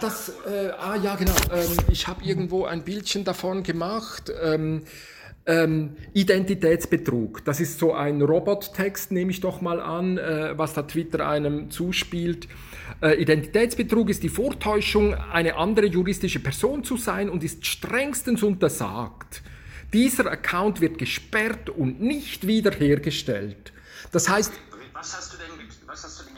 [0.00, 1.35] das, äh, ah ja, genau.
[1.53, 4.33] Ähm, ich habe irgendwo ein Bildchen davon gemacht.
[4.40, 4.85] Ähm,
[5.46, 7.44] ähm, Identitätsbetrug.
[7.44, 11.70] Das ist so ein Robottext, nehme ich doch mal an, äh, was da Twitter einem
[11.70, 12.48] zuspielt.
[13.03, 19.42] Äh, Identitätsbetrug ist die Vortäuschung, eine andere juristische Person zu sein und ist strengstens untersagt.
[19.92, 23.72] Dieser Account wird gesperrt und nicht wiederhergestellt.
[24.12, 24.53] Das heißt.
[24.92, 26.30] Was hast du denn, was hast du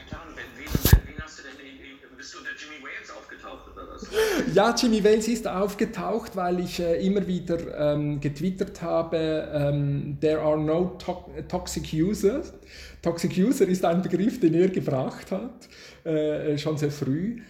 [4.54, 10.40] Ja, Jimmy Wales ist aufgetaucht, weil ich äh, immer wieder ähm, getwittert habe, ähm, there
[10.40, 12.52] are no to toxic users.
[13.02, 15.68] Toxic User ist ein Begriff, den er gebracht hat,
[16.04, 17.40] äh, schon sehr früh.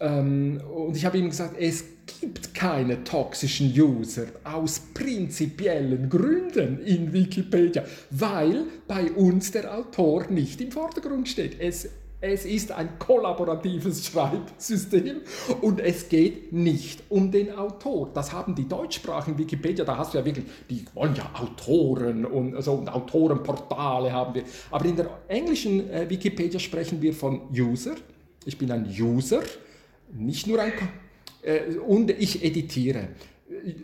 [0.00, 1.84] ähm, und ich habe ihm gesagt, es
[2.20, 10.60] gibt keine toxischen User aus prinzipiellen Gründen in Wikipedia, weil bei uns der Autor nicht
[10.60, 11.60] im Vordergrund steht.
[11.60, 11.88] Es,
[12.22, 15.22] es ist ein kollaboratives Schreibsystem
[15.60, 18.10] und es geht nicht um den Autor.
[18.14, 22.54] Das haben die deutschsprachigen Wikipedia, da hast du ja wirklich, die wollen ja Autoren und,
[22.54, 24.44] also, Autorenportale haben wir.
[24.70, 27.96] Aber in der englischen äh, Wikipedia sprechen wir von User.
[28.44, 29.42] Ich bin ein User
[30.12, 30.72] nicht nur ein...
[31.42, 33.08] Äh, und ich editiere.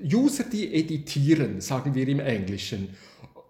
[0.05, 2.91] User, die editieren, sagen wir im Englischen.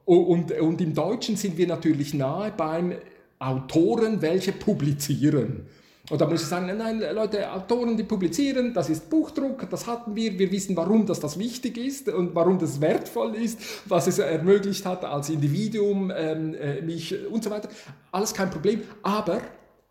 [0.06, 2.94] Und, und im Deutschen sind wir natürlich nahe beim
[3.38, 5.66] Autoren, welche publizieren.
[6.10, 10.16] Und da muss ich sagen, nein, Leute, Autoren, die publizieren, das ist Buchdruck, das hatten
[10.16, 14.18] wir, wir wissen, warum das, das wichtig ist und warum das wertvoll ist, was es
[14.18, 17.68] ermöglicht hat als Individuum, ähm, äh, mich und so weiter.
[18.10, 19.42] Alles kein Problem, aber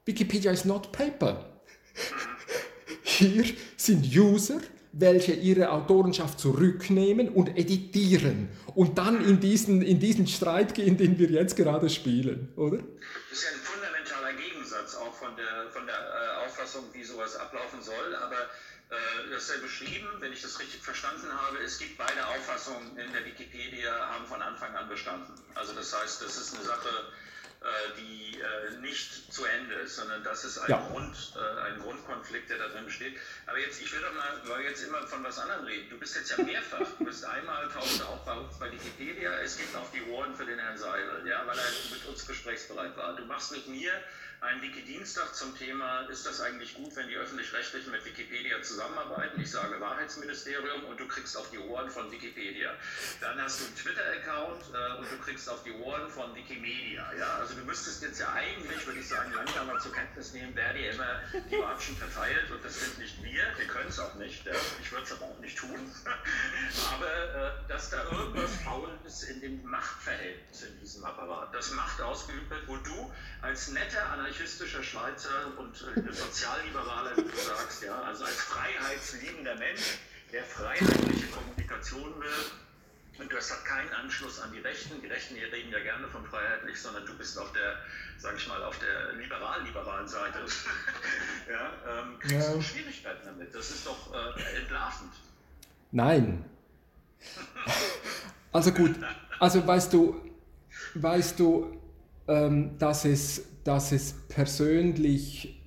[0.06, 1.46] Wikipedia ist not paper.
[3.04, 4.60] Hier sind User,
[5.00, 11.20] welche ihre Autorenschaft zurücknehmen und editieren und dann in diesen, in diesen Streit gehen, den
[11.20, 12.78] wir jetzt gerade spielen, oder?
[12.78, 17.36] Das ist ja ein fundamentaler Gegensatz auch von der, von der äh, Auffassung, wie sowas
[17.36, 18.50] ablaufen soll, aber
[18.90, 22.98] äh, das ist ja beschrieben, wenn ich das richtig verstanden habe, es gibt beide Auffassungen
[22.98, 25.34] in der Wikipedia, haben von Anfang an bestanden.
[25.56, 26.90] Also das heißt, das ist eine Sache,
[27.98, 30.88] die äh, nicht zu Ende ist, sondern das ist ein, ja.
[30.90, 33.18] Grund, äh, ein Grundkonflikt, der da drin besteht.
[33.46, 35.90] Aber jetzt, ich will doch mal, weil jetzt immer von was anderem reden.
[35.90, 36.88] Du bist jetzt ja mehrfach.
[36.98, 39.32] Du bist einmal taucht auch bei uns bei Wikipedia.
[39.40, 42.96] Es gibt auch die Ohren für den Herrn Seidel, ja, weil er mit uns gesprächsbereit
[42.96, 43.16] war.
[43.16, 43.92] Du machst mit mir
[44.40, 49.42] einen Wiki-Dienstag zum Thema, ist das eigentlich gut, wenn die Öffentlich-Rechtlichen mit Wikipedia zusammenarbeiten?
[49.42, 52.72] Ich sage Wahrheitsministerium und du kriegst auf die Ohren von Wikipedia.
[53.20, 57.12] Dann hast du einen Twitter-Account äh, und du kriegst auf die Ohren von Wikimedia.
[57.18, 57.38] Ja?
[57.40, 60.74] Also du müsstest jetzt ja eigentlich, würde ich sagen, langsam mal zur Kenntnis nehmen, wer
[60.74, 64.46] dir immer die Watschen verteilt und das sind nicht wir, wir können es auch nicht,
[64.46, 64.54] ja?
[64.82, 65.92] ich würde es aber auch nicht tun.
[66.94, 72.00] aber äh, dass da irgendwas faul ist in dem Machtverhältnis in diesem Apparat, dass Macht
[72.02, 78.02] ausgeübt wird, wo du als netter anarchistischer Schweizer und äh, Sozialliberaler, wie du sagst, ja,
[78.02, 80.00] also als freiheitsliebender Mensch,
[80.34, 83.20] der freiheitliche Kommunikation will.
[83.20, 85.02] Und das hat keinen Anschluss an die Rechten.
[85.02, 87.78] Die Rechten hier reden ja gerne von freiheitlich, sondern du bist auf der,
[88.20, 90.40] sag ich mal, auf der liberal-liberalen Seite.
[91.50, 92.54] ja, ähm, kriegst ja.
[92.54, 93.56] du Schwierigkeiten damit.
[93.56, 95.14] Das ist doch äh, entlarvend.
[95.92, 96.46] Nein.
[98.52, 98.96] Also gut,
[99.40, 100.22] also weißt du,
[100.94, 101.82] weißt du,
[102.28, 105.62] ähm, dass es dass es persönlich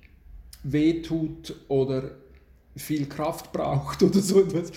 [0.63, 2.15] wehtut oder
[2.75, 4.71] viel Kraft braucht oder so etwas.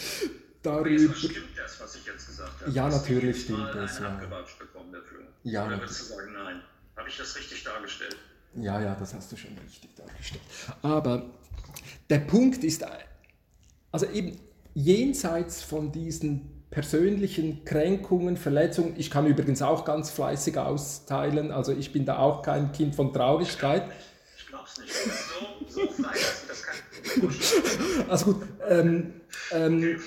[0.63, 1.15] Darüber.
[1.15, 2.71] Stimmt das, was ich jetzt gesagt habe?
[2.71, 3.99] Ja, natürlich stimmt das.
[3.99, 4.21] Ja.
[5.43, 6.63] Ja, oder würdest du sagen, nein?
[6.97, 8.17] Habe ich das richtig dargestellt?
[8.57, 10.43] Ja, ja, das hast du schon richtig dargestellt.
[10.83, 11.31] Aber
[12.11, 12.85] der Punkt ist,
[13.91, 14.39] also eben
[14.75, 18.95] jenseits von diesen persönlichen Kränkungen, Verletzungen.
[18.99, 23.13] Ich kann übrigens auch ganz fleißig austeilen, also ich bin da auch kein Kind von
[23.13, 23.85] Traurigkeit.
[24.37, 24.93] Ich glaub's nicht.
[24.93, 26.75] So, so fleißig, das kann
[28.09, 29.21] Also gut, ähm,
[29.53, 30.01] ähm,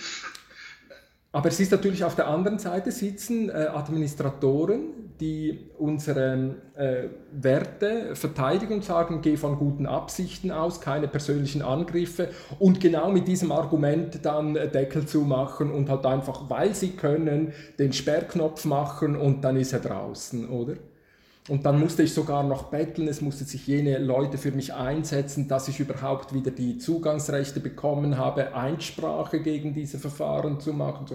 [1.38, 8.16] aber es ist natürlich auf der anderen Seite sitzen äh, Administratoren, die unsere äh, Werte
[8.16, 13.52] verteidigen und sagen, geh von guten Absichten aus, keine persönlichen Angriffe und genau mit diesem
[13.52, 19.44] Argument dann Deckel zu machen und halt einfach, weil sie können, den Sperrknopf machen und
[19.44, 20.74] dann ist er draußen, oder?
[21.48, 25.48] Und dann musste ich sogar noch betteln, es mussten sich jene Leute für mich einsetzen,
[25.48, 31.06] dass ich überhaupt wieder die Zugangsrechte bekommen habe, Einsprache gegen diese Verfahren zu machen.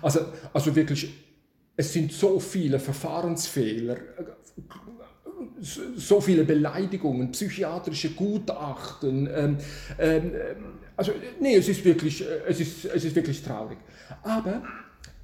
[0.00, 0.20] Also,
[0.52, 1.12] also wirklich,
[1.76, 3.96] es sind so viele Verfahrensfehler,
[5.96, 9.28] so viele Beleidigungen, psychiatrische Gutachten.
[9.34, 9.56] Ähm,
[9.98, 10.32] ähm,
[10.96, 13.78] also, nee, es ist, wirklich, es, ist, es ist wirklich traurig.
[14.22, 14.62] Aber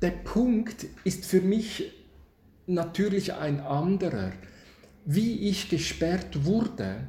[0.03, 1.93] der Punkt ist für mich
[2.67, 4.33] natürlich ein anderer
[5.07, 7.09] wie ich gesperrt wurde,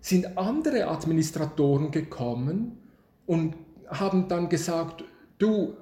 [0.00, 2.78] sind andere Administratoren gekommen
[3.26, 3.54] und
[3.88, 5.04] haben dann gesagt,
[5.38, 5.74] du,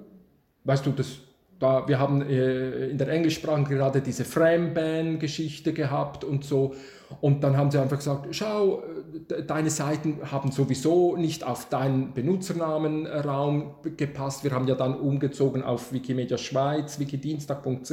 [0.65, 1.17] weißt du, das,
[1.59, 6.75] da, wir haben äh, in der Englischsprache gerade diese Frame-Ban-Geschichte gehabt und so.
[7.23, 8.83] Und dann haben sie einfach gesagt, schau,
[9.47, 14.45] deine Seiten haben sowieso nicht auf deinen Benutzernamenraum gepasst.
[14.45, 17.93] Wir haben ja dann umgezogen auf Wikimedia Schweiz, wikidienstag.ch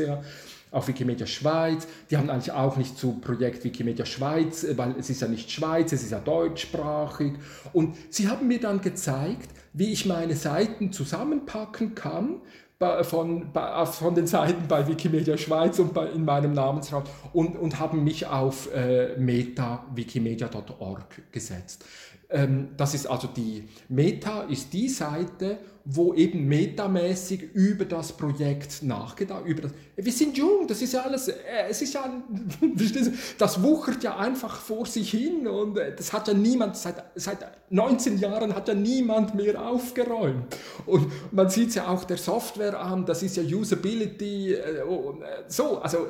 [0.72, 1.88] auf Wikimedia Schweiz.
[2.10, 5.92] Die haben eigentlich auch nicht zu Projekt Wikimedia Schweiz, weil es ist ja nicht Schweiz,
[5.92, 7.34] es ist ja deutschsprachig.
[7.74, 12.42] Und sie haben mir dann gezeigt, wie ich meine Seiten zusammenpacken kann
[13.02, 13.52] von,
[13.92, 17.04] von den Seiten bei Wikimedia Schweiz und bei, in meinem Namensraum
[17.34, 21.86] und, und haben mich auf äh, meta-wikimedia.org gesetzt.
[22.30, 25.60] Ähm, das ist also die Meta, ist die Seite,
[25.90, 31.04] wo eben metamäßig über das Projekt nachgedacht über das, Wir sind jung, das ist ja
[31.04, 31.36] alles, äh,
[31.70, 32.22] es ist ja,
[33.38, 37.38] das wuchert ja einfach vor sich hin und äh, das hat ja niemand, seit, seit
[37.70, 40.58] 19 Jahren hat ja niemand mehr aufgeräumt.
[40.86, 44.84] Und man sieht es ja auch der Software an, das ist ja Usability, äh,
[45.48, 46.10] so, also,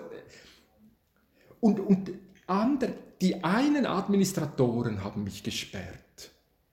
[1.59, 2.11] und, und
[2.47, 6.06] andere, die einen Administratoren haben mich gesperrt.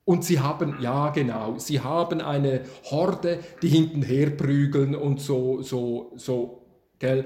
[0.05, 6.13] Und sie haben, ja genau, sie haben eine Horde, die hintenher prügeln und so, so,
[6.15, 6.61] so,
[6.99, 7.25] gell.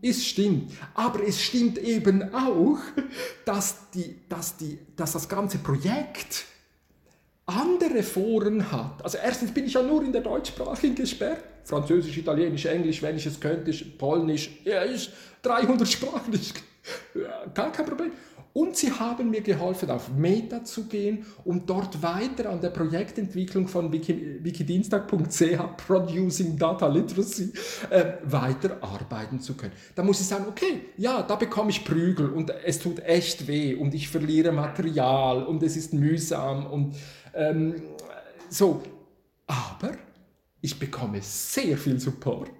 [0.00, 0.72] Es stimmt.
[0.94, 2.78] Aber es stimmt eben auch,
[3.44, 6.44] dass, die, dass, die, dass das ganze Projekt
[7.46, 9.04] andere Foren hat.
[9.04, 11.42] Also erstens bin ich ja nur in der deutschsprachigen gesperrt.
[11.64, 15.10] Französisch, Italienisch, Englisch, wenn ich es könnte, Polnisch, ja, ist
[15.42, 16.52] 300 sprachlich.
[17.14, 18.12] Ja, gar kein Problem.
[18.54, 23.66] Und sie haben mir geholfen, auf Meta zu gehen, um dort weiter an der Projektentwicklung
[23.66, 27.52] von wikidienstag.ch, Producing Data Literacy,
[27.88, 29.72] äh, weiterarbeiten zu können.
[29.94, 33.74] Da muss ich sagen, okay, ja, da bekomme ich Prügel und es tut echt weh
[33.74, 36.94] und ich verliere Material und es ist mühsam und
[37.34, 37.76] ähm,
[38.50, 38.82] so.
[39.46, 39.92] Aber
[40.60, 42.50] ich bekomme sehr viel Support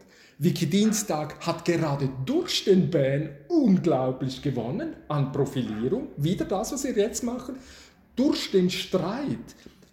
[0.42, 6.08] Wikidienstag hat gerade durch den Ban unglaublich gewonnen an Profilierung.
[6.16, 7.56] Wieder das, was wir jetzt machen.
[8.16, 9.38] Durch den Streit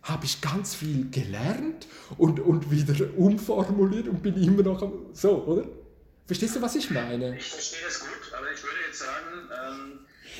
[0.01, 1.85] habe ich ganz viel gelernt
[2.17, 5.67] und, und wieder umformuliert und bin immer noch so, oder?
[6.25, 7.37] Verstehst du, was ich meine?
[7.37, 9.99] Ich verstehe das gut, aber ich würde jetzt sagen, ähm,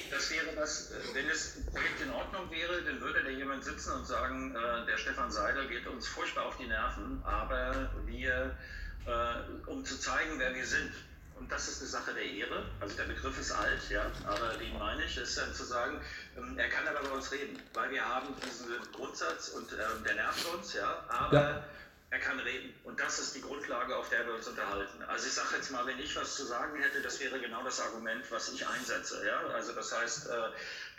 [0.10, 3.92] das wäre das, äh, wenn das Projekt in Ordnung wäre, dann würde da jemand sitzen
[3.94, 8.58] und sagen, äh, der Stefan Seiler geht uns furchtbar auf die Nerven, aber wir
[9.06, 10.92] äh, um zu zeigen, wer wir sind.
[11.40, 12.66] Und das ist eine Sache der Ehre.
[12.82, 16.02] Also der Begriff ist alt, ja, aber den meine ich, ist dann zu sagen,
[16.38, 20.16] ähm, er kann aber bei uns reden, weil wir haben diesen Grundsatz und äh, der
[20.16, 21.64] nervt uns, ja, aber ja.
[22.10, 22.74] er kann reden.
[22.84, 25.02] Und das ist die Grundlage, auf der wir uns unterhalten.
[25.04, 27.80] Also ich sage jetzt mal, wenn ich was zu sagen hätte, das wäre genau das
[27.80, 29.40] Argument, was ich einsetze, ja.
[29.54, 30.32] Also das heißt, äh,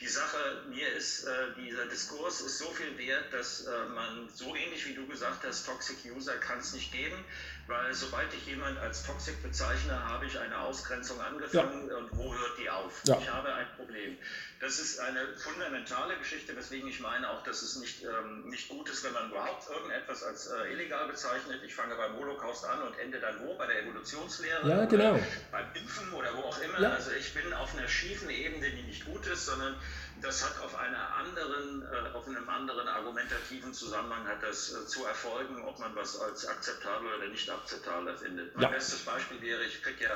[0.01, 4.57] die Sache, mir ist, äh, dieser Diskurs ist so viel wert, dass äh, man so
[4.57, 7.23] ähnlich wie du gesagt hast, Toxic User kann es nicht geben
[7.71, 11.97] weil sobald ich jemand als toxic bezeichne, habe ich eine Ausgrenzung angefangen ja.
[11.97, 13.01] und wo hört die auf?
[13.05, 13.17] Ja.
[13.19, 14.19] Ich habe ein Problem.
[14.59, 18.91] Das ist eine fundamentale Geschichte, weswegen ich meine auch, dass es nicht, ähm, nicht gut
[18.91, 21.63] ist, wenn man überhaupt irgendetwas als äh, illegal bezeichnet.
[21.65, 23.57] Ich fange beim Holocaust an und ende dann wo?
[23.57, 24.69] Bei der Evolutionslehre?
[24.69, 25.19] Ja, genau.
[25.53, 26.81] beim Impfen oder wo auch immer.
[26.81, 26.91] Ja.
[26.91, 29.77] Also ich bin auf einer schiefen Ebene, die nicht gut ist, sondern
[30.21, 35.05] das hat auf, einer anderen, äh, auf einem anderen argumentativen Zusammenhang hat das äh, zu
[35.05, 38.55] erfolgen, ob man was als akzeptabel oder nicht akzeptabel findet.
[38.55, 38.69] Mein ja.
[38.71, 40.15] bestes Beispiel wäre, ich kriege ja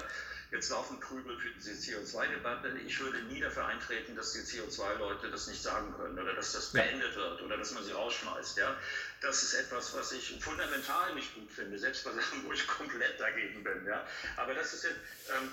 [0.55, 2.69] jetzt laufen Krübel für diese CO2-Debatte.
[2.87, 6.71] Ich würde nie dafür eintreten, dass die CO2-Leute das nicht sagen können oder dass das
[6.71, 8.57] beendet wird oder dass man sie rausschmeißt.
[8.59, 8.77] Ja?
[9.21, 13.19] Das ist etwas, was ich fundamental nicht gut finde, selbst bei Sachen, wo ich komplett
[13.19, 13.85] dagegen bin.
[13.87, 14.07] Ja?
[14.37, 14.97] Aber das ist jetzt,
[15.37, 15.53] ähm,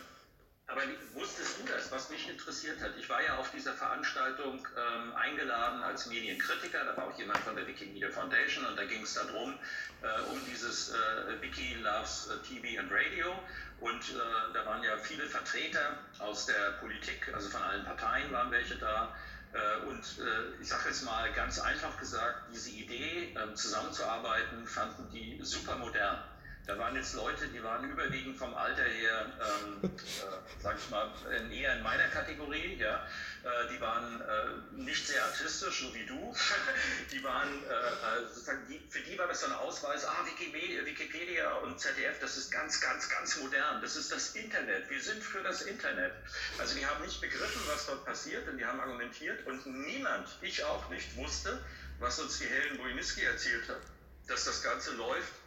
[0.72, 0.82] aber
[1.14, 2.92] wusstest du das, was mich interessiert hat?
[2.98, 7.56] Ich war ja auf dieser Veranstaltung ähm, eingeladen als Medienkritiker, da war auch jemand von
[7.56, 9.54] der Wikimedia Foundation und da ging es darum,
[10.02, 13.38] äh, um dieses äh, Wiki Loves äh, TV and Radio
[13.82, 18.52] und äh, da waren ja viele Vertreter aus der Politik, also von allen Parteien waren
[18.52, 19.14] welche da.
[19.54, 25.10] Äh, und äh, ich sage jetzt mal ganz einfach gesagt, diese Idee ähm, zusammenzuarbeiten, fanden
[25.12, 26.24] die super modern.
[26.68, 31.12] Da waren jetzt Leute, die waren überwiegend vom Alter her, ähm, äh, sag ich mal,
[31.52, 33.08] eher in meiner Kategorie, ja.
[33.44, 36.36] Äh, die waren äh, nicht sehr artistisch, so wie du.
[37.12, 42.20] die waren, äh, sozusagen, die, für die war das ein Ausweis, ah, Wikipedia und ZDF,
[42.20, 43.82] das ist ganz, ganz, ganz modern.
[43.82, 44.88] Das ist das Internet.
[44.90, 46.14] Wir sind für das Internet.
[46.60, 50.64] Also die haben nicht begriffen, was dort passiert und die haben argumentiert und niemand, ich
[50.64, 51.64] auch nicht, wusste,
[52.00, 53.82] was uns die Helen Boimiski erzählt hat,
[54.28, 55.41] dass das Ganze läuft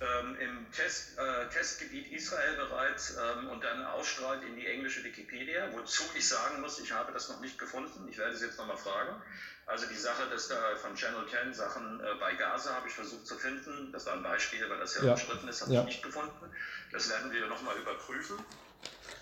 [0.00, 5.68] ähm, im Test, äh, Testgebiet Israel bereits ähm, und dann ausstrahlt in die englische Wikipedia,
[5.72, 8.08] wozu ich sagen muss, ich habe das noch nicht gefunden.
[8.08, 9.20] Ich werde es jetzt nochmal fragen.
[9.66, 13.26] Also die Sache, dass da von Channel 10 Sachen äh, bei Gaza habe ich versucht
[13.26, 13.92] zu finden.
[13.92, 15.12] Das war ein Beispiel, weil das ja, ja.
[15.12, 15.80] umstritten ist, habe ja.
[15.80, 16.50] ich nicht gefunden.
[16.92, 18.38] Das werden wir nochmal überprüfen.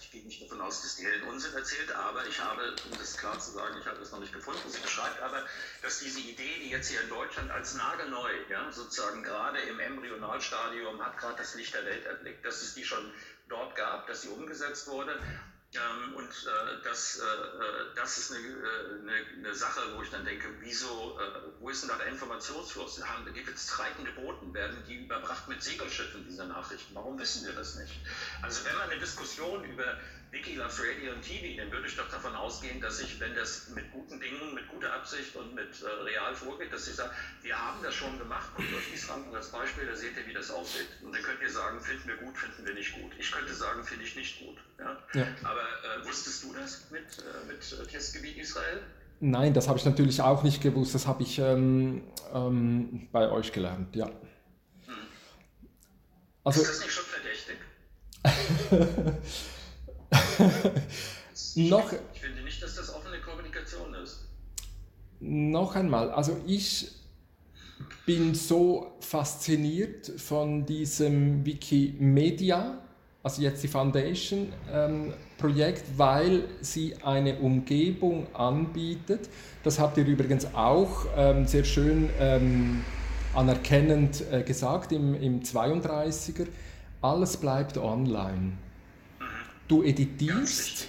[0.09, 3.19] Ich gehe nicht davon aus, dass die Helen Unsinn erzählt, aber ich habe, um das
[3.19, 4.71] klar zu sagen, ich habe das noch nicht gefunden.
[4.71, 5.44] Sie beschreibt aber,
[5.83, 11.04] dass diese Idee, die jetzt hier in Deutschland als nagelneu, ja, sozusagen gerade im Embryonalstadium
[11.04, 13.13] hat gerade das Licht der Welt erblickt, dass es die schon
[13.50, 15.21] dort gab, dass sie umgesetzt wurde
[15.75, 20.08] ähm, und äh, das, äh, äh, das ist eine, äh, eine, eine, Sache, wo ich
[20.08, 22.96] dann denke, wieso, äh, wo ist denn da der Informationsfluss?
[22.96, 26.94] Da gibt es streikende Booten, werden die überbracht mit Segelschiffen, diese Nachrichten?
[26.94, 28.00] Warum wissen wir das nicht?
[28.40, 29.98] Also wenn man eine Diskussion über
[30.31, 33.68] Wiki Loves Radio und TV, dann würde ich doch davon ausgehen, dass ich, wenn das
[33.74, 37.10] mit guten Dingen, mit guter Absicht und mit äh, real vorgeht, dass ich sage,
[37.42, 40.50] wir haben das schon gemacht, guckt euch Island als Beispiel, da seht ihr, wie das
[40.50, 40.88] aussieht.
[41.02, 43.12] Und dann könnt ihr sagen, finden wir gut, finden wir nicht gut.
[43.18, 44.56] Ich könnte sagen, finde ich nicht gut.
[44.79, 44.98] Ja?
[45.14, 45.26] ja.
[45.44, 48.83] Aber äh, wusstest du das mit, äh, mit äh, Testgebiet Israel?
[49.20, 50.94] Nein, das habe ich natürlich auch nicht gewusst.
[50.94, 52.02] Das habe ich ähm,
[52.33, 54.06] ähm, bei euch gelernt, ja.
[54.06, 54.94] Hm.
[56.44, 57.56] Also, Ist das nicht schon verdächtig?
[61.56, 64.25] noch, ich finde nicht, dass das offene Kommunikation ist.
[65.21, 66.92] Noch einmal, also ich
[68.06, 72.79] bin so fasziniert von diesem Wikimedia,
[73.23, 79.29] also jetzt die Foundation ähm, Projekt, weil sie eine Umgebung anbietet.
[79.63, 82.85] Das habt ihr übrigens auch ähm, sehr schön ähm,
[83.35, 86.46] anerkennend äh, gesagt im, im 32er.
[87.00, 88.54] Alles bleibt online.
[89.69, 90.88] Du editierst.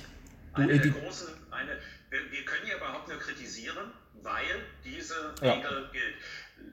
[0.56, 1.78] Du eine edit große, eine,
[2.10, 3.92] wir, wir, können ja überhaupt nur kritisieren,
[4.24, 5.90] weil diese Regel ja.
[5.92, 6.16] gilt.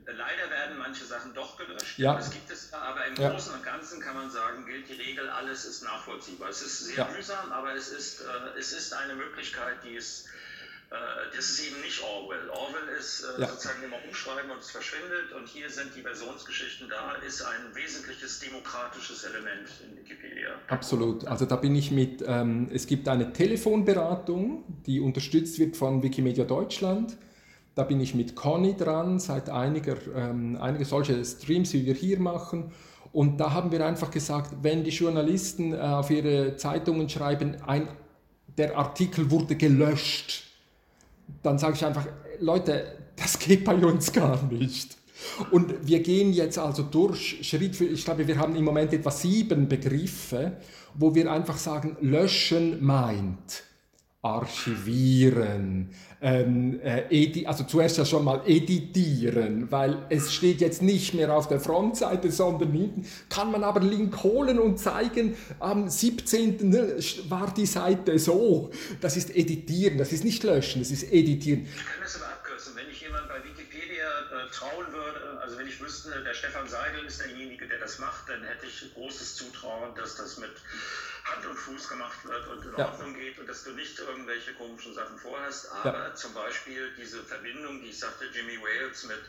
[0.07, 1.99] Leider werden manche Sachen doch gelöscht.
[1.99, 2.15] Ja.
[2.15, 3.31] Das gibt es, aber im ja.
[3.31, 6.49] Großen und Ganzen kann man sagen, gilt die Regel, alles ist nachvollziehbar.
[6.49, 10.27] Es ist sehr mühsam, aber es ist, äh, es ist eine Möglichkeit, die es
[11.37, 12.49] das ist eben nicht Orwell.
[12.51, 13.49] Orwell ist äh, ja.
[13.49, 18.41] sozusagen immer umschreiben und es verschwindet und hier sind die Versionsgeschichten da, ist ein wesentliches
[18.41, 20.51] demokratisches Element in Wikipedia.
[20.69, 21.27] Absolut.
[21.27, 26.45] Also da bin ich mit, ähm, es gibt eine Telefonberatung, die unterstützt wird von Wikimedia
[26.45, 27.17] Deutschland.
[27.75, 32.19] Da bin ich mit Conny dran, seit einiger, ähm, einige solche Streams, wie wir hier
[32.19, 32.73] machen.
[33.13, 37.89] Und da haben wir einfach gesagt, wenn die Journalisten äh, auf ihre Zeitungen schreiben, ein,
[38.57, 40.46] der Artikel wurde gelöscht,
[41.43, 42.07] dann sage ich einfach,
[42.41, 44.97] Leute, das geht bei uns gar nicht.
[45.51, 49.11] Und wir gehen jetzt also durch, Schritt für, ich glaube, wir haben im Moment etwa
[49.11, 50.59] sieben Begriffe,
[50.95, 53.65] wo wir einfach sagen, löschen meint
[54.23, 55.91] archivieren,
[56.21, 61.49] ähm, äh, also zuerst ja schon mal editieren, weil es steht jetzt nicht mehr auf
[61.49, 66.71] der Frontseite, sondern hinten kann man aber Link holen und zeigen, am 17.
[66.71, 66.97] Ne,
[67.29, 68.71] war die Seite so.
[69.01, 71.67] Das ist editieren, das ist nicht löschen, das ist editieren.
[71.67, 75.67] Ich kann das aber abkürzen, wenn ich jemand bei Wikipedia äh, trauen würde, also wenn
[75.67, 79.95] ich wüsste, der Stefan Seidel ist derjenige, der das macht, dann hätte ich großes Zutrauen,
[79.95, 80.51] dass das mit
[81.27, 82.87] Hand und Fuß gemacht wird und in ja.
[82.87, 85.71] Ordnung geht und dass du nicht irgendwelche komischen Sachen vorhast.
[85.73, 86.15] Aber ja.
[86.15, 89.23] zum Beispiel diese Verbindung, die ich sagte, Jimmy Wales mit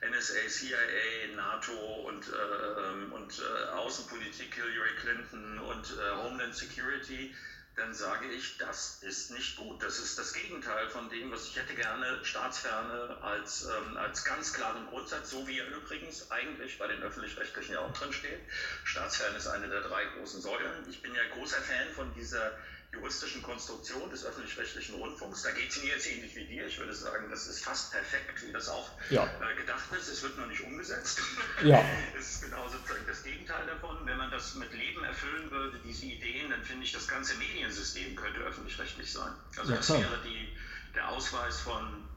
[0.00, 1.72] NSA, CIA, NATO
[2.06, 7.34] und, äh, und äh, Außenpolitik, Hillary Clinton und äh, Homeland Security,
[7.80, 9.82] dann sage ich, das ist nicht gut.
[9.82, 14.52] Das ist das Gegenteil von dem, was ich hätte gerne Staatsferne als, ähm, als ganz
[14.52, 18.40] klaren Grundsatz, so wie er übrigens eigentlich bei den öffentlich-rechtlichen ja auch drin steht.
[18.84, 20.88] Staatsferne ist eine der drei großen Säulen.
[20.90, 22.52] Ich bin ja großer Fan von dieser
[22.92, 25.42] juristischen Konstruktion des öffentlich-rechtlichen Rundfunks.
[25.42, 26.66] Da geht es mir jetzt ähnlich wie dir.
[26.66, 29.24] Ich würde sagen, das ist fast perfekt, wie das auch ja.
[29.24, 30.08] äh, gedacht ist.
[30.08, 31.20] Es wird noch nicht umgesetzt.
[31.62, 31.84] Ja.
[32.18, 34.04] es ist genau sozusagen das Gegenteil davon.
[34.06, 38.16] Wenn man das mit Leben erfüllen würde, diese Ideen, dann finde ich, das ganze Mediensystem
[38.16, 39.32] könnte öffentlich-rechtlich sein.
[39.56, 40.48] Also ja, das wäre die,
[40.94, 42.08] der Ausweis von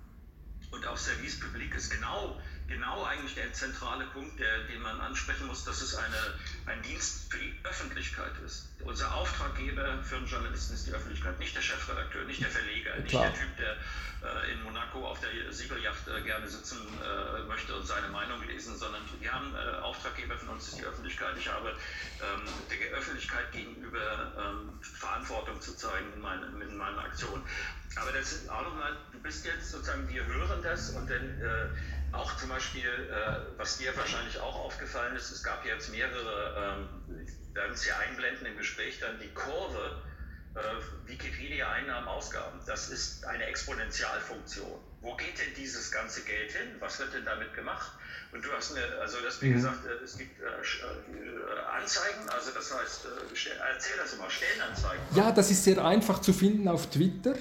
[0.71, 5.47] und auch Service Public ist genau genau eigentlich der zentrale Punkt, der, den man ansprechen
[5.47, 8.69] muss, dass es eine, ein Dienst für die Öffentlichkeit ist.
[8.83, 13.13] Unser Auftraggeber für einen Journalisten ist die Öffentlichkeit, nicht der Chefredakteur, nicht der Verleger, nicht
[13.13, 13.77] der Typ, der
[14.23, 18.77] äh, in Monaco auf der Segelyacht äh, gerne sitzen äh, möchte und seine Meinung lesen,
[18.77, 21.35] sondern wir haben äh, Auftraggeber von uns ist die Öffentlichkeit.
[21.37, 27.43] Ich habe ähm, der Öffentlichkeit gegenüber ähm, Verantwortung zu zeigen in, meine, in meiner Aktion.
[27.95, 31.69] Aber das ist auch nochmal, du bist jetzt sozusagen, wir hören das und dann äh,
[32.13, 37.25] auch zum Beispiel, äh, was dir wahrscheinlich auch aufgefallen ist, es gab jetzt mehrere, ähm,
[37.53, 40.01] werden es hier einblenden im Gespräch, dann die Kurve
[40.55, 42.59] äh, Wikipedia-Einnahmen, Ausgaben.
[42.65, 44.79] Das ist eine Exponentialfunktion.
[45.01, 46.75] Wo geht denn dieses ganze Geld hin?
[46.79, 47.91] Was wird denn damit gemacht?
[48.31, 49.53] Und du hast mir, also das wie mhm.
[49.55, 55.03] gesagt, äh, es gibt äh, äh, Anzeigen, also das heißt, äh, erzähl das immer, Stellenanzeigen.
[55.15, 57.35] Ja, das ist sehr einfach zu finden auf Twitter.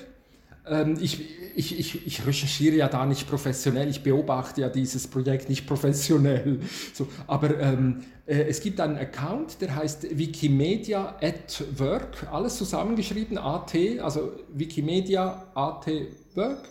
[0.64, 1.20] Ähm, ich,
[1.56, 6.60] ich, ich, ich, recherchiere ja da nicht professionell, ich beobachte ja dieses Projekt nicht professionell.
[6.94, 13.38] So, aber ähm, äh, es gibt einen Account, der heißt Wikimedia at Work, alles zusammengeschrieben,
[13.38, 15.86] AT, also Wikimedia AT
[16.34, 16.68] Work.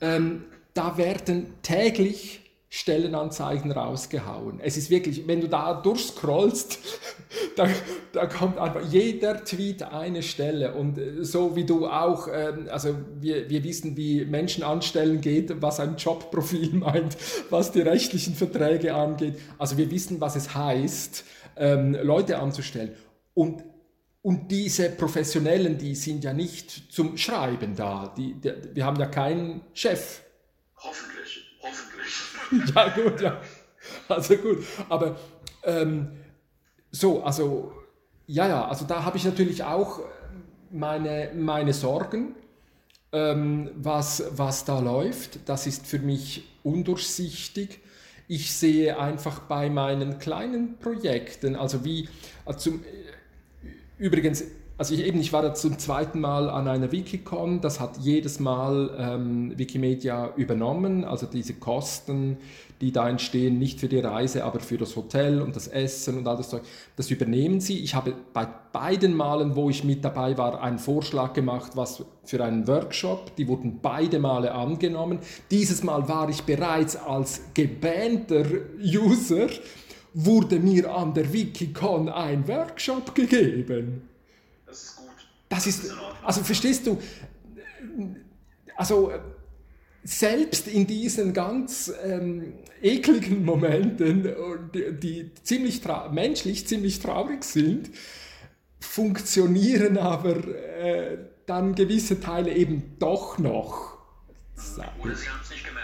[0.00, 4.60] Ähm, da werden täglich Stellenanzeigen rausgehauen.
[4.60, 6.78] Es ist wirklich, wenn du da durchscrollst,
[7.56, 7.66] da,
[8.12, 12.94] da kommt einfach jeder Tweet eine Stelle und äh, so wie du auch, ähm, also
[13.20, 17.16] wir, wir wissen, wie Menschen anstellen geht, was ein Jobprofil meint,
[17.48, 19.38] was die rechtlichen Verträge angeht.
[19.56, 21.24] Also wir wissen, was es heißt,
[21.56, 22.94] ähm, Leute anzustellen.
[23.32, 23.64] Und
[24.20, 28.12] und diese Professionellen, die sind ja nicht zum Schreiben da.
[28.16, 30.20] Die, die, wir haben ja keinen Chef.
[30.76, 31.17] Hoffentlich, hoffentlich.
[32.74, 33.40] ja, gut, ja.
[34.08, 34.64] Also gut.
[34.88, 35.16] Aber
[35.64, 36.08] ähm,
[36.90, 37.72] so, also
[38.26, 40.00] ja, ja, also da habe ich natürlich auch
[40.70, 42.34] meine, meine Sorgen,
[43.12, 45.48] ähm, was, was da läuft.
[45.48, 47.80] Das ist für mich undurchsichtig.
[48.26, 52.08] Ich sehe einfach bei meinen kleinen Projekten, also wie
[52.44, 52.72] also
[53.98, 54.44] Übrigens,
[54.78, 58.38] also ich, eben, ich war da zum zweiten Mal an einer Wikicon, das hat jedes
[58.38, 62.36] Mal ähm, Wikimedia übernommen, also diese Kosten,
[62.80, 66.28] die da entstehen, nicht für die Reise, aber für das Hotel und das Essen und
[66.28, 66.62] all das Zeug,
[66.94, 67.80] das übernehmen sie.
[67.80, 72.44] Ich habe bei beiden Malen, wo ich mit dabei war, einen Vorschlag gemacht, was für
[72.44, 75.18] einen Workshop, die wurden beide Male angenommen.
[75.50, 78.44] Dieses Mal war ich bereits als gebannter
[78.80, 79.48] User
[80.14, 84.08] wurde mir an der Wikicon ein Workshop gegeben.
[85.48, 85.90] Das ist
[86.28, 87.00] also verstehst du,
[88.76, 89.12] also
[90.04, 94.28] selbst in diesen ganz ähm, ekligen Momenten,
[94.74, 95.80] die, die ziemlich
[96.10, 97.90] menschlich ziemlich traurig sind,
[98.78, 103.96] funktionieren aber äh, dann gewisse Teile eben doch noch.
[105.02, 105.77] Oder sie haben es nicht gemerkt.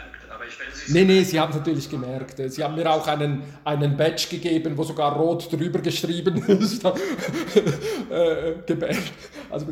[0.88, 2.40] Nee, nee, sie haben es natürlich gemerkt.
[2.52, 6.84] Sie haben mir auch einen, einen Badge gegeben, wo sogar rot drüber geschrieben ist.
[6.84, 9.12] äh, gebärt.
[9.50, 9.66] Also.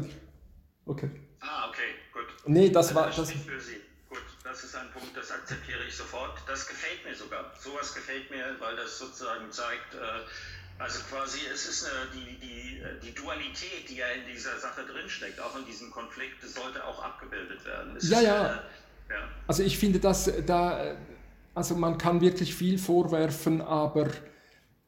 [0.87, 1.11] Okay.
[1.41, 2.27] Ah, okay, gut.
[2.47, 3.07] Nee, das war.
[3.07, 3.77] Das, für Sie.
[4.09, 6.39] Gut, das ist ein Punkt, das akzeptiere ich sofort.
[6.47, 7.53] Das gefällt mir sogar.
[7.59, 9.99] Sowas gefällt mir, weil das sozusagen zeigt, äh,
[10.79, 15.41] also quasi, es ist eine, die, die, die Dualität, die ja in dieser Sache drinsteckt,
[15.41, 17.97] auch in diesem Konflikt, sollte auch abgebildet werden.
[17.97, 18.55] Es ja, ist, ja.
[18.55, 18.59] Äh,
[19.47, 20.95] also ich finde, dass da,
[21.55, 24.09] also man kann wirklich viel vorwerfen, aber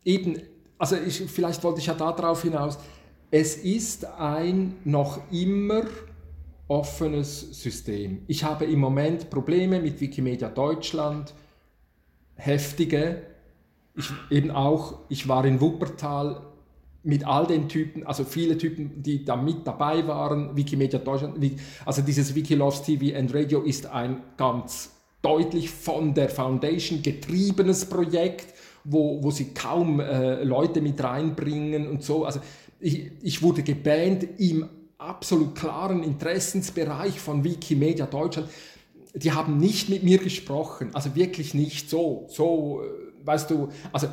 [0.05, 0.41] eben,
[0.79, 2.79] also ich, vielleicht wollte ich ja darauf hinaus,
[3.31, 5.83] es ist ein noch immer
[6.68, 8.22] offenes System.
[8.27, 11.35] Ich habe im Moment Probleme mit Wikimedia Deutschland,
[12.37, 13.22] heftige.
[13.97, 16.53] Ich eben auch, ich war in Wuppertal
[17.05, 21.38] mit all den Typen, also viele Typen, die da mit dabei waren, Wikimedia Deutschland,
[21.84, 24.90] also dieses Wikiloves TV and Radio ist ein ganz
[25.20, 32.02] deutlich von der Foundation getriebenes Projekt, wo, wo sie kaum äh, Leute mit reinbringen und
[32.02, 32.24] so.
[32.24, 32.40] Also
[32.80, 38.48] ich, ich wurde gebannt im absolut klaren Interessensbereich von Wikimedia Deutschland.
[39.14, 44.09] Die haben nicht mit mir gesprochen, also wirklich nicht so, so, äh, weißt du, also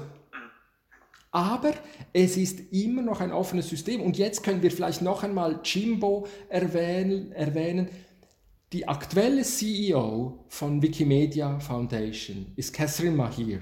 [1.32, 1.73] aber
[2.11, 4.01] es ist immer noch ein offenes System.
[4.01, 7.32] Und jetzt können wir vielleicht noch einmal Jimbo erwähnen.
[7.32, 7.89] erwähnen.
[8.73, 13.61] Die aktuelle CEO von Wikimedia Foundation ist Catherine Mahir.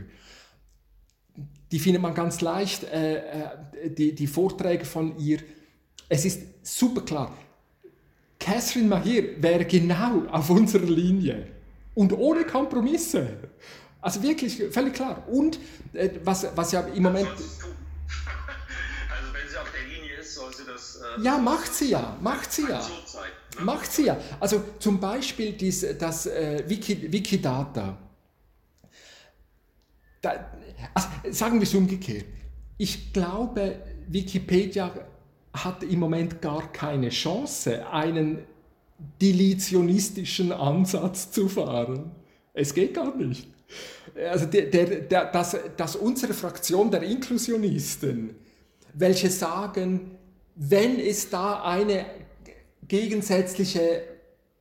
[1.72, 3.50] Die findet man ganz leicht, äh, äh,
[3.86, 5.40] die, die Vorträge von ihr.
[6.08, 7.38] Es ist super klar.
[8.40, 11.48] Catherine Mahir wäre genau auf unserer Linie
[11.94, 13.28] und ohne Kompromisse.
[14.02, 15.28] Also wirklich, völlig klar.
[15.28, 15.60] Und
[15.94, 17.28] äh, was, was ja im Moment.
[19.12, 21.02] Also wenn sie auf der Linie ist, soll sie das.
[21.18, 22.80] Äh, ja, macht sie ja, macht sie ja.
[22.80, 23.66] Ne?
[23.66, 24.18] Macht sie ja.
[24.40, 27.98] Also zum Beispiel dies, das äh, Wiki, Wikidata.
[30.22, 30.52] Da,
[30.94, 32.26] also sagen wir es umgekehrt.
[32.78, 34.92] Ich glaube, Wikipedia
[35.54, 38.40] hat im Moment gar keine Chance, einen
[39.22, 42.12] deletionistischen Ansatz zu fahren.
[42.54, 43.48] Es geht gar nicht
[44.30, 48.36] also der, der, der, dass, dass unsere Fraktion der Inklusionisten,
[48.94, 50.12] welche sagen,
[50.56, 52.06] wenn es da eine
[52.88, 54.04] gegensätzliche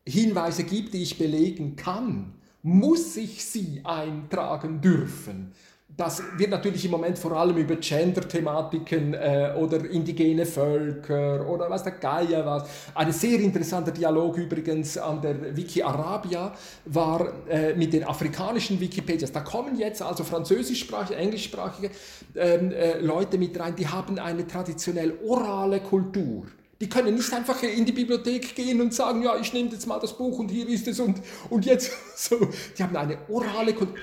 [0.07, 5.53] Hinweise gibt, die ich belegen kann, muss ich sie eintragen dürfen.
[5.99, 11.83] Das wird natürlich im Moment vor allem über Gender-Thematiken äh, oder indigene Völker oder was
[11.83, 12.69] der Geier was.
[12.95, 19.33] Ein sehr interessanter Dialog übrigens an der Wiki Arabia war äh, mit den afrikanischen Wikipedias.
[19.33, 21.91] Da kommen jetzt also französischsprachige, englischsprachige
[22.37, 26.45] ähm, äh, Leute mit rein, die haben eine traditionell orale Kultur.
[26.81, 29.99] Die können nicht einfach in die Bibliothek gehen und sagen, ja, ich nehme jetzt mal
[29.99, 31.21] das Buch und hier ist es und,
[31.51, 32.37] und jetzt so.
[32.79, 33.97] Die haben eine orale Kultur.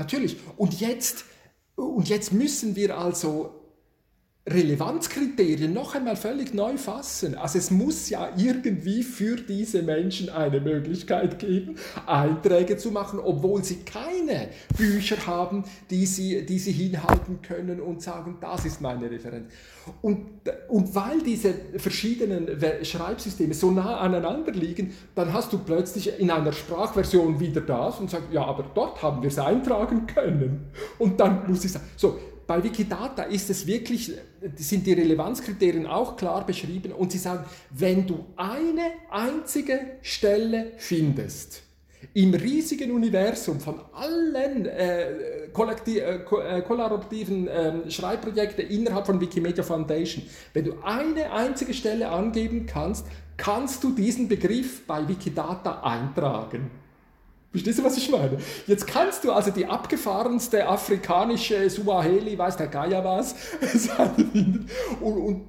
[0.00, 0.38] Natürlich.
[0.56, 1.26] Und jetzt,
[1.76, 3.59] und jetzt müssen wir also
[4.48, 7.34] Relevanzkriterien noch einmal völlig neu fassen.
[7.34, 11.76] Also es muss ja irgendwie für diese Menschen eine Möglichkeit geben,
[12.06, 18.02] Einträge zu machen, obwohl sie keine Bücher haben, die sie, die sie hinhalten können und
[18.02, 19.52] sagen, das ist meine Referenz.
[20.00, 20.26] Und,
[20.68, 22.48] und weil diese verschiedenen
[22.82, 28.10] Schreibsysteme so nah aneinander liegen, dann hast du plötzlich in einer Sprachversion wieder das und
[28.10, 30.70] sagst, ja, aber dort haben wir es eintragen können.
[30.98, 32.18] Und dann muss ich sagen, so,
[32.50, 34.10] bei Wikidata ist es wirklich,
[34.56, 41.62] sind die Relevanzkriterien auch klar beschrieben und sie sagen, wenn du eine einzige Stelle findest,
[42.12, 50.64] im riesigen Universum von allen äh, äh, kollaborativen äh, Schreibprojekten innerhalb von Wikimedia Foundation, wenn
[50.64, 56.79] du eine einzige Stelle angeben kannst, kannst du diesen Begriff bei Wikidata eintragen.
[57.50, 58.38] Verstehst du, was ich meine?
[58.68, 63.34] Jetzt kannst du also die abgefahrenste afrikanische Suaheli, weiß der Geier was,
[65.00, 65.42] und, und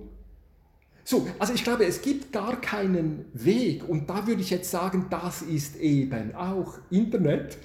[1.04, 5.08] so, also ich glaube, es gibt gar keinen Weg und da würde ich jetzt sagen,
[5.10, 7.58] das ist eben auch Internet.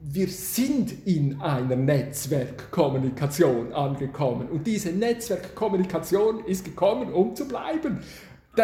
[0.00, 7.98] Wir sind in einer Netzwerkkommunikation angekommen und diese Netzwerkkommunikation ist gekommen, um zu bleiben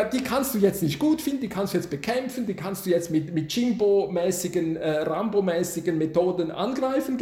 [0.02, 2.90] die kannst du jetzt nicht gut finden, die kannst du jetzt bekämpfen, die kannst du
[2.90, 7.16] jetzt mit, mit Jimbo-mäßigen, äh, Rambo-mäßigen Methoden angreifen.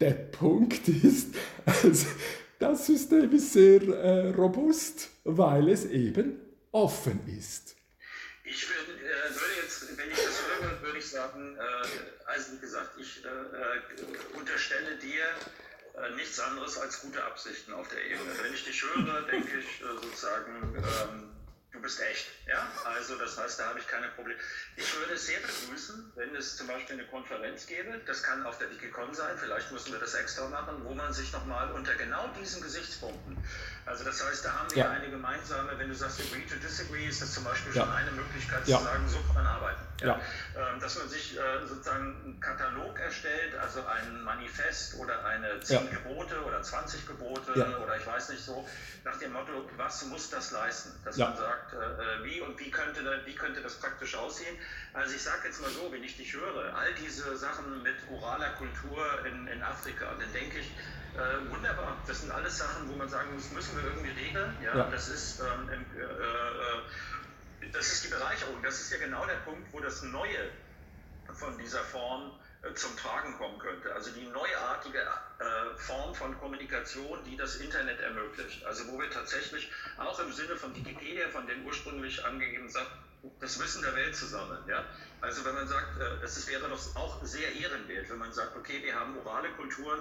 [0.00, 1.34] Der Punkt ist,
[1.66, 2.06] also,
[2.60, 6.40] das System ist sehr äh, robust, weil es eben
[6.70, 7.74] offen ist.
[8.44, 12.60] Ich würde, äh, würde jetzt, wenn ich das höre, würde ich sagen, äh, also wie
[12.60, 15.24] gesagt, ich äh, äh, unterstelle dir,
[16.16, 18.32] nichts anderes als gute Absichten auf der Ebene.
[18.42, 21.33] Wenn ich dich höre, denke ich sozusagen, ähm,
[21.74, 22.26] du bist echt.
[22.46, 22.66] Ja?
[22.84, 24.38] Also das heißt, da habe ich keine Probleme.
[24.76, 28.58] Ich würde es sehr begrüßen, wenn es zum Beispiel eine Konferenz gäbe, das kann auf
[28.58, 32.28] der Wikicon sein, vielleicht müssen wir das extra machen, wo man sich nochmal unter genau
[32.40, 33.36] diesen Gesichtspunkten,
[33.86, 34.90] also das heißt, da haben wir ja.
[34.90, 37.82] eine gemeinsame, wenn du sagst agree to disagree, ist das zum Beispiel ja.
[37.82, 38.78] schon eine Möglichkeit ja.
[38.78, 39.80] zu sagen, so kann man arbeiten.
[40.00, 40.20] Ja.
[40.56, 45.90] Ähm, dass man sich äh, sozusagen einen Katalog erstellt, also ein Manifest oder eine 10
[45.90, 48.66] Gebote oder 20 Gebote oder ich weiß nicht so,
[49.04, 50.90] nach dem Motto, was muss das leisten?
[51.04, 52.13] Dass man sagt, äh, äh,
[52.54, 54.56] und wie könnte, wie könnte das praktisch aussehen.
[54.92, 58.50] Also ich sage jetzt mal so, wenn ich dich höre, all diese Sachen mit oraler
[58.50, 60.70] Kultur in, in Afrika, dann denke ich,
[61.16, 64.56] äh, wunderbar, das sind alles Sachen, wo man sagen muss, müssen wir irgendwie regeln.
[64.62, 64.90] Ja, ja.
[64.90, 69.72] Das, ist, ähm, äh, äh, das ist die Bereicherung, das ist ja genau der Punkt,
[69.72, 70.50] wo das Neue
[71.32, 72.32] von dieser Form
[72.74, 73.92] zum Tragen kommen könnte.
[73.94, 78.64] Also die neuartige äh, Form von Kommunikation, die das Internet ermöglicht.
[78.64, 82.98] Also wo wir tatsächlich auch im Sinne von Wikipedia, von den ursprünglich angegebenen Sachen,
[83.40, 84.62] das Wissen der Welt zu sammeln.
[84.68, 84.84] Ja?
[85.20, 88.82] Also wenn man sagt, äh, das wäre doch auch sehr ehrenwert, wenn man sagt, okay,
[88.82, 90.00] wir haben orale Kulturen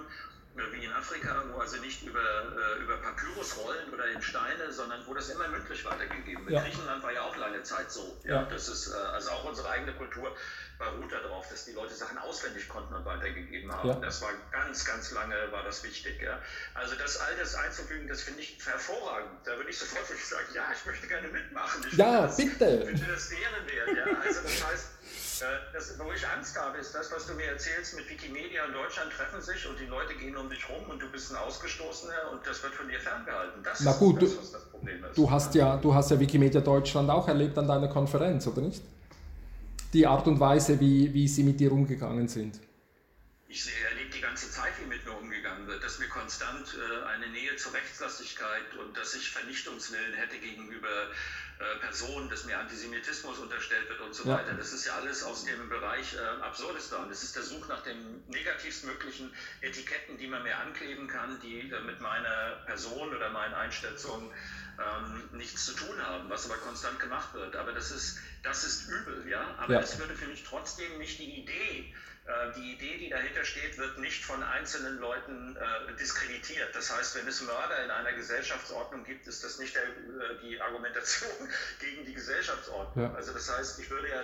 [0.55, 5.13] wie in Afrika, wo also nicht über, äh, über Papyrusrollen oder in Steine, sondern wo
[5.13, 6.55] das immer mündlich weitergegeben wird.
[6.55, 6.61] Ja.
[6.61, 8.19] Griechenland war ja auch lange Zeit so.
[8.23, 8.41] Ja?
[8.41, 8.43] ja.
[8.43, 10.35] Das ist äh, also auch unsere eigene Kultur
[10.77, 13.89] beruht darauf, dass die Leute Sachen auswendig konnten und weitergegeben haben.
[13.89, 13.95] Ja.
[13.95, 16.21] Das war ganz, ganz lange war das wichtig.
[16.21, 16.39] Ja?
[16.73, 19.31] Also das all das einzufügen, das finde ich hervorragend.
[19.45, 21.83] Da würde ich sofort sagen, ja, ich möchte gerne mitmachen.
[21.87, 22.65] Ich ja, das, bitte.
[22.65, 23.97] Ich finde das ehrenwert.
[23.97, 24.19] Ja?
[24.21, 24.87] Also das heißt,
[25.71, 29.11] das, wo ich Angst habe, ist das, was du mir erzählst, mit Wikimedia in Deutschland
[29.11, 32.45] treffen sich und die Leute gehen um dich rum und du bist ein Ausgestoßener und
[32.45, 33.63] das wird von dir ferngehalten.
[33.63, 35.17] Das Na gut, ist das, was das Problem ist.
[35.17, 38.83] Du hast, ja, du hast ja Wikimedia Deutschland auch erlebt an deiner Konferenz, oder nicht?
[39.93, 42.59] Die Art und Weise, wie, wie sie mit dir umgegangen sind.
[43.47, 47.27] Ich erlebe die ganze Zeit, wie mit mir umgegangen wird, dass mir konstant äh, eine
[47.27, 51.13] Nähe zur Rechtslastigkeit und dass ich Vernichtungswillen hätte gegenüber äh,
[51.79, 54.35] Person, dass mir Antisemitismus unterstellt wird und so ja.
[54.35, 54.53] weiter.
[54.53, 57.09] Das ist ja alles aus dem Bereich äh, Absurdistan.
[57.09, 61.81] Das ist der Such nach den negativstmöglichen Etiketten, die man mir ankleben kann, die äh,
[61.81, 64.31] mit meiner Person oder meinen Einschätzungen
[64.79, 67.55] ähm, nichts zu tun haben, was aber konstant gemacht wird.
[67.55, 69.55] Aber das ist, das ist übel, ja.
[69.57, 69.99] Aber es ja.
[69.99, 72.12] würde für mich trotzdem nicht die Idee äh,
[72.55, 76.73] die Idee, die dahinter steht, wird nicht von einzelnen Leuten äh, diskreditiert.
[76.73, 80.59] Das heißt, wenn es Mörder in einer Gesellschaftsordnung gibt, ist das nicht der, äh, die
[80.61, 81.31] Argumentation
[81.79, 83.11] gegen die Gesellschaftsordnung.
[83.11, 83.13] Ja.
[83.13, 84.23] Also das heißt, ich würde ja,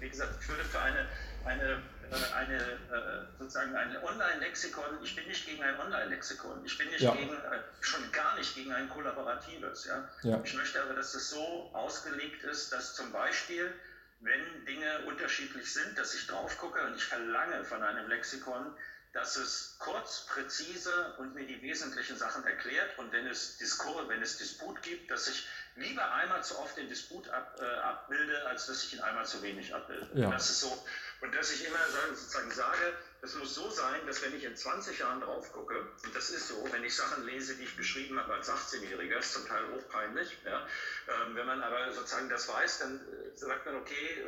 [0.00, 1.06] wie gesagt, ich würde für eine,
[1.44, 6.88] eine, äh, eine äh, sozusagen ein Online-Lexikon, ich bin nicht gegen ein Online-Lexikon, ich bin
[6.88, 7.14] nicht ja.
[7.14, 9.84] gegen, äh, schon gar nicht gegen ein kollaboratives.
[9.84, 10.08] Ja?
[10.42, 13.74] Ich möchte aber, dass das so ausgelegt ist, dass zum Beispiel
[14.20, 18.74] wenn Dinge unterschiedlich sind, dass ich drauf gucke und ich verlange von einem Lexikon,
[19.12, 24.20] dass es kurz, präzise und mir die wesentlichen Sachen erklärt und wenn es Diskur, wenn
[24.20, 25.46] es Disput gibt, dass ich
[25.76, 29.42] lieber einmal zu oft den Disput ab, äh, abbilde, als dass ich ihn einmal zu
[29.42, 30.08] wenig abbilde.
[30.14, 30.30] Ja.
[30.30, 30.84] Das ist so.
[31.22, 31.78] Und dass ich immer
[32.14, 36.14] sozusagen sage, es muss so sein, dass wenn ich in 20 Jahren drauf gucke, und
[36.14, 39.46] das ist so, wenn ich Sachen lese, die ich geschrieben habe als 18-Jähriger, ist zum
[39.46, 40.66] Teil hochpeinlich, ja,
[41.08, 44.24] ähm, wenn man aber sozusagen das weiß, dann äh, sagt man, okay,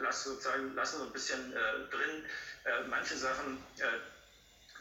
[0.00, 2.24] lass, sozusagen, lassen wir ein bisschen äh, drin,
[2.64, 4.15] äh, manche Sachen äh,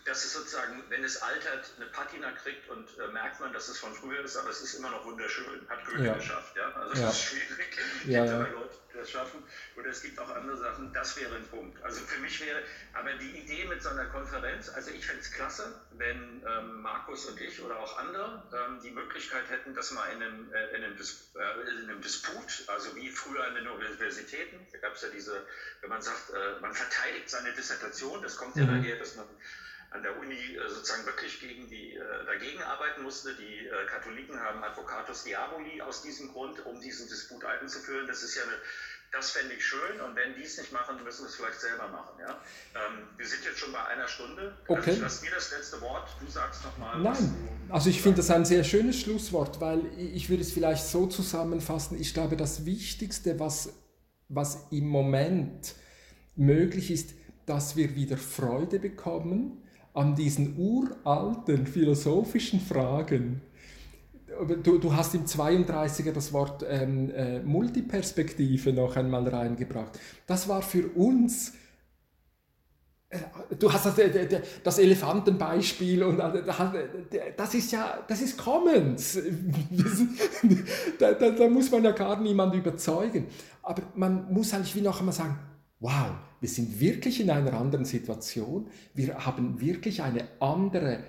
[0.06, 3.80] dass es sozusagen, wenn es altert, eine Patina kriegt und äh, merkt man, dass es
[3.80, 6.14] von früher ist, aber es ist immer noch wunderschön, hat Goethe ja.
[6.14, 6.56] geschafft.
[6.56, 6.72] Ja?
[6.74, 7.08] Also ja.
[7.08, 8.38] das ist schwierig, ja, ja.
[8.38, 9.44] Leute, die das schaffen.
[9.76, 11.84] Oder es gibt auch andere Sachen, das wäre ein Punkt.
[11.84, 12.62] Also für mich wäre,
[12.94, 17.26] aber die Idee mit so einer Konferenz, also ich fände es klasse, wenn ähm, Markus
[17.26, 20.84] und ich oder auch andere ähm, die Möglichkeit hätten, das mal in einem, äh, in,
[20.84, 25.02] einem Dis, äh, in einem Disput, also wie früher an den Universitäten, da gab es
[25.02, 25.48] ja diese,
[25.82, 28.84] wenn man sagt, äh, man verteidigt seine Dissertation, das kommt ja mhm.
[28.84, 29.26] daher, dass man
[29.92, 33.34] an der Uni äh, sozusagen wirklich gegen die, äh, dagegen arbeiten musste.
[33.36, 38.08] Die äh, Katholiken haben Advocatus Diaboli aus diesem Grund, um diesen Disput einzuführen.
[38.08, 38.54] Das ist ja eine,
[39.12, 41.88] das fände ich schön und wenn die es nicht machen, müssen wir es vielleicht selber
[41.88, 42.20] machen.
[42.20, 42.42] Ja?
[42.76, 44.58] Ähm, wir sind jetzt schon bei einer Stunde.
[44.68, 44.76] Okay.
[44.76, 46.10] Also ich lasse dir das letzte Wort.
[46.20, 47.00] Du sagst nochmal.
[47.00, 51.08] Nein, also ich finde das ein sehr schönes Schlusswort, weil ich würde es vielleicht so
[51.08, 52.00] zusammenfassen.
[52.00, 53.70] Ich glaube, das Wichtigste, was,
[54.28, 55.76] was im Moment
[56.36, 57.12] möglich ist,
[57.46, 59.65] dass wir wieder Freude bekommen
[59.96, 63.42] an diesen uralten philosophischen Fragen.
[64.64, 69.98] Du, du hast im 32er das Wort ähm, äh, Multiperspektive noch einmal reingebracht.
[70.28, 71.54] Das war für uns
[73.10, 73.20] äh,
[73.58, 73.96] Du hast das,
[74.62, 79.18] das Elefantenbeispiel und äh, das ist ja, das ist Commons.
[81.00, 83.28] Da, da, da muss man ja gar niemand überzeugen.
[83.64, 85.38] Aber man muss eigentlich wie noch einmal sagen,
[85.80, 86.12] wow,
[86.46, 91.00] wir sind wirklich in einer anderen Situation, wir haben wirklich eine andere,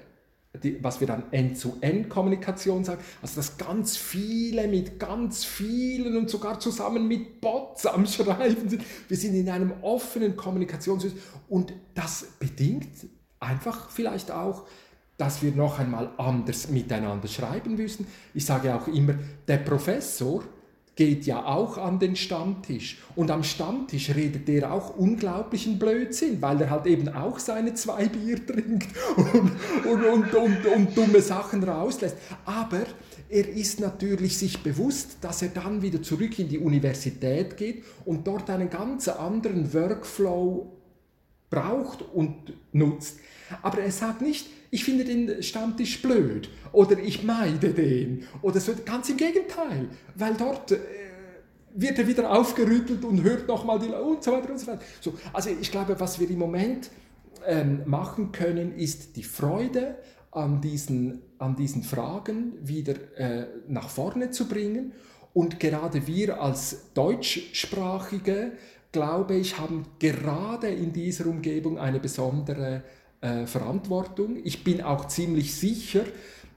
[0.65, 6.59] die, was wir dann End-zu-End-Kommunikation sagen, also dass ganz viele mit ganz vielen und sogar
[6.59, 8.83] zusammen mit Bots am Schreiben sind.
[9.09, 11.21] Wir sind in einem offenen Kommunikationssystem
[11.51, 12.89] und das bedingt
[13.39, 14.67] einfach vielleicht auch,
[15.19, 18.07] dass wir noch einmal anders miteinander schreiben müssen.
[18.33, 19.17] Ich sage auch immer,
[19.47, 20.45] der Professor,
[20.97, 22.99] geht ja auch an den Stammtisch.
[23.15, 28.07] Und am Stammtisch redet er auch unglaublichen Blödsinn, weil er halt eben auch seine zwei
[28.09, 29.53] Bier trinkt und,
[29.85, 32.17] und, und, und, und dumme Sachen rauslässt.
[32.47, 32.87] Aber
[33.29, 38.27] er ist natürlich sich bewusst, dass er dann wieder zurück in die Universität geht und
[38.27, 40.73] dort einen ganz anderen Workflow
[41.51, 43.19] braucht und nutzt.
[43.63, 44.47] Aber er sagt nicht,
[44.77, 48.73] ich finde den Stammtisch blöd oder ich meide den oder so.
[48.85, 50.79] Ganz im Gegenteil, weil dort äh,
[51.75, 54.83] wird er wieder aufgerüttelt und hört nochmal die und so weiter und so weiter.
[55.01, 56.91] So, also ich glaube, was wir im Moment
[57.47, 59.97] ähm, machen können, ist die Freude
[60.31, 64.93] an diesen, an diesen Fragen wieder äh, nach vorne zu bringen.
[65.33, 68.53] Und gerade wir als Deutschsprachige,
[68.93, 72.83] glaube ich, haben gerade in dieser Umgebung eine besondere
[73.21, 74.37] äh, Verantwortung.
[74.45, 76.05] Ich bin auch ziemlich sicher,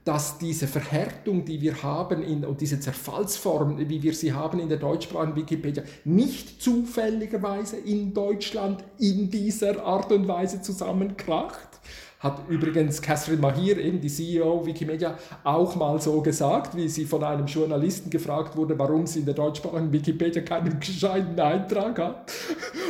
[0.06, 4.70] dass diese Verhärtung, die wir haben in, und diese Zerfallsform, wie wir sie haben in
[4.70, 11.80] der deutschsprachigen Wikipedia, nicht zufälligerweise in Deutschland in dieser Art und Weise zusammenkracht
[12.20, 17.24] hat übrigens Catherine Mahir, eben die CEO Wikimedia, auch mal so gesagt, wie sie von
[17.24, 22.32] einem Journalisten gefragt wurde, warum sie in der deutschsprachigen Wikipedia keinen gescheiten Eintrag hat.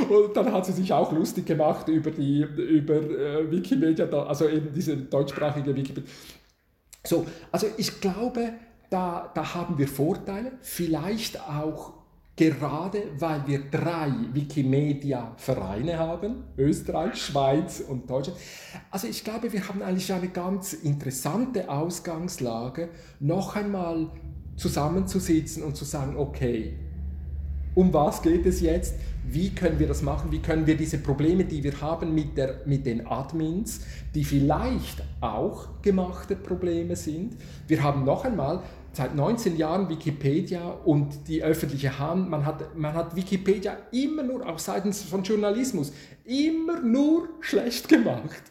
[0.10, 4.74] Und dann hat sie sich auch lustig gemacht über die über äh, Wikimedia, also eben
[4.74, 6.10] diese deutschsprachige Wikipedia.
[7.06, 8.54] So, also ich glaube,
[8.90, 11.99] da, da haben wir Vorteile, vielleicht auch
[12.40, 18.40] gerade weil wir drei Wikimedia-Vereine haben, Österreich, Schweiz und Deutschland.
[18.90, 22.88] Also ich glaube, wir haben eigentlich eine ganz interessante Ausgangslage,
[23.20, 24.08] noch einmal
[24.56, 26.76] zusammenzusitzen und zu sagen, okay,
[27.76, 28.96] um was geht es jetzt?
[29.28, 30.32] Wie können wir das machen?
[30.32, 33.82] Wie können wir diese Probleme, die wir haben mit, der, mit den Admins,
[34.16, 37.36] die vielleicht auch gemachte Probleme sind,
[37.68, 38.64] wir haben noch einmal
[39.00, 44.46] seit 19 Jahren Wikipedia und die öffentliche Hand, man hat, man hat Wikipedia immer nur,
[44.46, 45.94] auch seitens von Journalismus,
[46.26, 48.42] immer nur schlecht gemacht.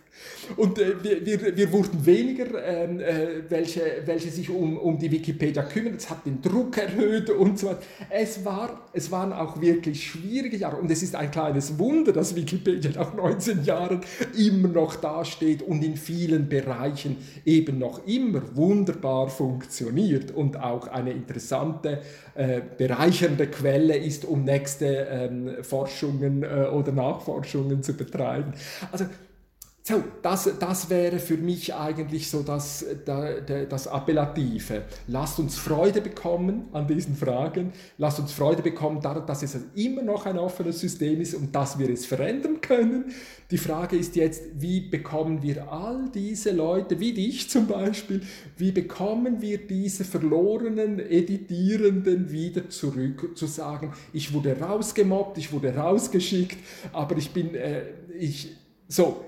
[0.57, 5.63] Und äh, wir, wir, wurden weniger, ähm, äh, welche, welche sich um, um die Wikipedia
[5.63, 5.95] kümmern.
[5.97, 7.83] Es hat den Druck erhöht und so weiter.
[8.11, 10.77] Es, war, es waren auch wirklich schwierige Jahre.
[10.77, 14.01] Und es ist ein kleines Wunder, dass Wikipedia nach 19 Jahren
[14.37, 21.13] immer noch dasteht und in vielen Bereichen eben noch immer wunderbar funktioniert und auch eine
[21.13, 22.01] interessante,
[22.35, 28.53] äh, bereichernde Quelle ist, um nächste ähm, Forschungen äh, oder Nachforschungen zu betreiben.
[28.93, 29.07] Also
[29.89, 34.83] so, das, das wäre für mich eigentlich so das, das Appellative.
[35.07, 37.73] Lasst uns Freude bekommen an diesen Fragen.
[37.97, 41.89] Lasst uns Freude bekommen dass es immer noch ein offenes System ist und dass wir
[41.89, 43.07] es verändern können.
[43.51, 48.21] Die Frage ist jetzt, wie bekommen wir all diese Leute, wie dich zum Beispiel,
[48.59, 55.75] wie bekommen wir diese verlorenen Editierenden wieder zurück, zu sagen, ich wurde rausgemobbt, ich wurde
[55.75, 56.59] rausgeschickt,
[56.93, 57.85] aber ich bin, äh,
[58.19, 58.55] ich,
[58.87, 59.25] so,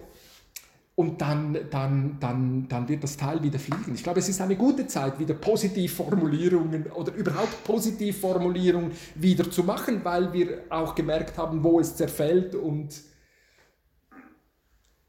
[0.95, 3.95] und dann, dann, dann, dann wird das Teil wieder fliegen.
[3.95, 10.05] Ich glaube, es ist eine gute Zeit, wieder Positivformulierungen oder überhaupt Positivformulierungen wieder zu machen,
[10.05, 13.01] weil wir auch gemerkt haben, wo es zerfällt und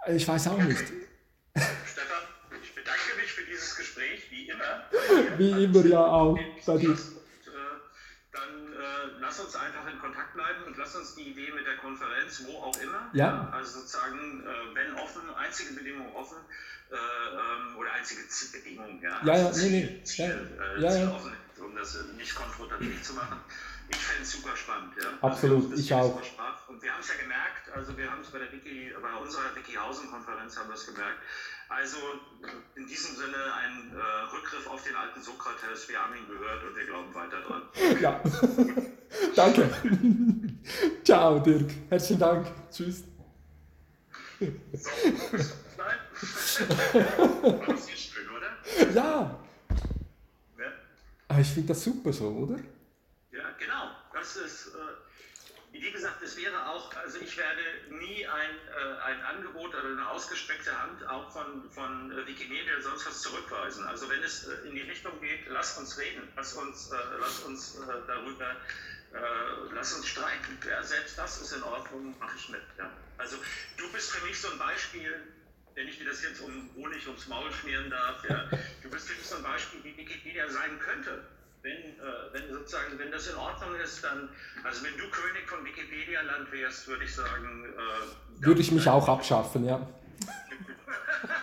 [0.08, 0.80] ich weiß auch nicht.
[0.80, 2.24] Stefan,
[2.64, 5.38] ich bedanke mich für dieses Gespräch, wie immer.
[5.38, 6.98] Wie immer ja auch bei dir
[9.32, 12.58] lass uns einfach in Kontakt bleiben und lass uns die Idee mit der Konferenz, wo
[12.64, 13.50] auch immer, ja.
[13.54, 16.38] also sozusagen, äh, wenn offen, einzige Bedingung offen
[16.92, 20.04] äh, ähm, oder einzige Bedingung, ja, ja, ja, also nee, nee.
[20.04, 23.40] Ziel, ja, äh, ja, Ziel offen, um das nicht konfrontativ zu machen.
[23.88, 24.94] Ich fände es super spannend.
[25.02, 25.10] Ja.
[25.22, 26.22] Absolut, also, ich auch.
[26.68, 29.56] Und wir haben es ja gemerkt, also wir haben es bei der Wiki, bei unserer
[29.56, 31.20] Wikihausen-Konferenz haben wir es gemerkt.
[31.72, 31.98] Also
[32.76, 35.88] in diesem Sinne ein äh, Rückgriff auf den alten Sokrates.
[35.88, 37.62] Wir haben ihn gehört und wir glauben weiter dran.
[38.02, 38.22] Ja,
[39.36, 39.70] danke.
[41.06, 41.72] Ciao, Dirk.
[41.90, 42.48] Herzlichen Dank.
[42.70, 43.06] Tschüss.
[44.74, 44.90] So,
[45.78, 45.98] nein.
[47.44, 48.94] War nicht schön, oder?
[48.94, 49.40] Ja.
[50.60, 50.72] ja.
[51.30, 52.60] Ah, ich finde das super so, oder?
[53.58, 53.92] genau.
[54.14, 54.80] Das ist, äh,
[55.82, 60.08] wie gesagt, es wäre auch, also ich werde nie ein, äh, ein Angebot oder eine
[60.10, 63.84] ausgestreckte Hand auch von, von Wikimedia oder sonst was zurückweisen.
[63.86, 67.46] Also wenn es äh, in die Richtung geht, lasst uns reden, lasst uns, äh, lasst
[67.46, 70.60] uns äh, darüber, äh, lasst uns streiten.
[70.70, 72.62] Ja, selbst das ist in Ordnung, mache ich mit.
[72.78, 72.92] Ja.
[73.18, 73.38] Also
[73.78, 75.20] du bist für mich so ein Beispiel,
[75.74, 78.48] wenn ich dir das jetzt um Honig ums Maul schmieren darf, ja,
[78.84, 81.24] du bist für mich so ein Beispiel, wie Wikipedia sein könnte
[81.64, 84.30] wenn, äh, wenn sozusagen, wenn das in Ordnung ist, dann,
[84.64, 87.66] also wenn du König von Wikipedia-Land wärst, würde ich sagen.
[87.66, 89.88] Äh, würde ich mich auch abschaffen, ja.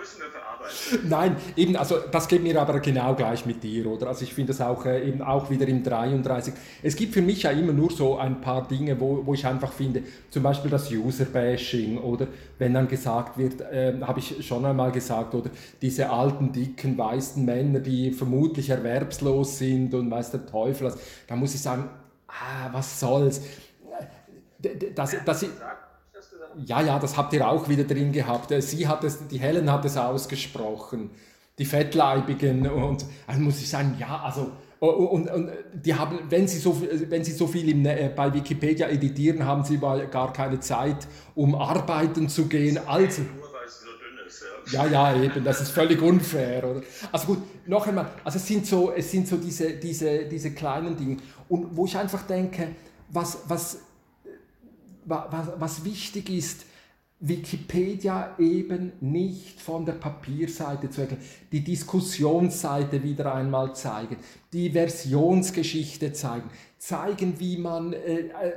[0.00, 1.08] müssen wir verarbeiten.
[1.08, 4.08] Nein, eben, also das geht mir aber genau gleich mit dir, oder?
[4.08, 6.54] Also ich finde das auch äh, eben auch wieder im 33.
[6.82, 9.72] Es gibt für mich ja immer nur so ein paar Dinge, wo, wo ich einfach
[9.72, 12.26] finde, zum Beispiel das User-Bashing oder
[12.58, 17.44] wenn dann gesagt wird, äh, habe ich schon einmal gesagt, oder diese alten, dicken, weißen
[17.44, 21.88] Männer, die vermutlich erwerbslos sind und weiß der Teufel was, da muss ich sagen,
[22.28, 23.42] ah, was soll's.
[24.58, 25.46] Das, das, das,
[26.64, 28.52] ja, ja, das habt ihr auch wieder drin gehabt.
[28.62, 31.10] Sie hat es, die Helen hat es ausgesprochen,
[31.58, 36.58] die Fettleibigen und also muss ich sagen, ja, also und, und, die haben, wenn sie
[36.58, 36.80] so,
[37.10, 41.54] wenn sie so viel im, äh, bei Wikipedia editieren, haben sie gar keine Zeit, um
[41.54, 42.78] arbeiten zu gehen.
[42.86, 43.20] Also,
[44.72, 46.64] ja, ja, eben, das ist völlig unfair.
[46.64, 46.80] Oder?
[47.12, 50.96] Also gut, noch einmal, also es sind so, es sind so diese, diese, diese kleinen
[50.96, 51.18] Dinge.
[51.50, 52.68] Und wo ich einfach denke,
[53.10, 53.80] was, was
[55.10, 56.64] was, was wichtig ist,
[57.22, 64.16] Wikipedia eben nicht von der Papierseite zu erklären, die Diskussionsseite wieder einmal zeigen,
[64.54, 66.48] die Versionsgeschichte zeigen,
[66.78, 68.52] zeigen, wie man äh, äh,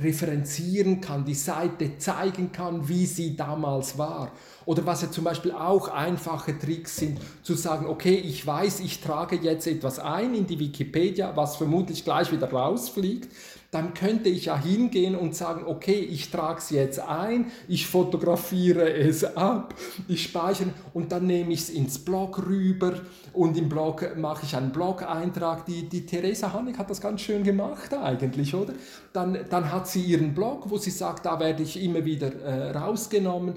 [0.00, 4.30] referenzieren kann, die Seite zeigen kann, wie sie damals war.
[4.64, 9.00] Oder was ja zum Beispiel auch einfache Tricks sind, zu sagen, okay, ich weiß, ich
[9.00, 13.28] trage jetzt etwas ein in die Wikipedia, was vermutlich gleich wieder rausfliegt,
[13.74, 18.88] dann könnte ich ja hingehen und sagen, okay, ich trage es jetzt ein, ich fotografiere
[18.88, 19.74] es ab,
[20.06, 23.00] ich speichere und dann nehme ich es ins Blog rüber
[23.32, 25.66] und im Blog mache ich einen Blog-Eintrag.
[25.66, 28.74] Die, die Theresa Hannig hat das ganz schön gemacht eigentlich, oder?
[29.12, 32.70] Dann, dann hat sie ihren Blog, wo sie sagt, da werde ich immer wieder äh,
[32.70, 33.56] rausgenommen.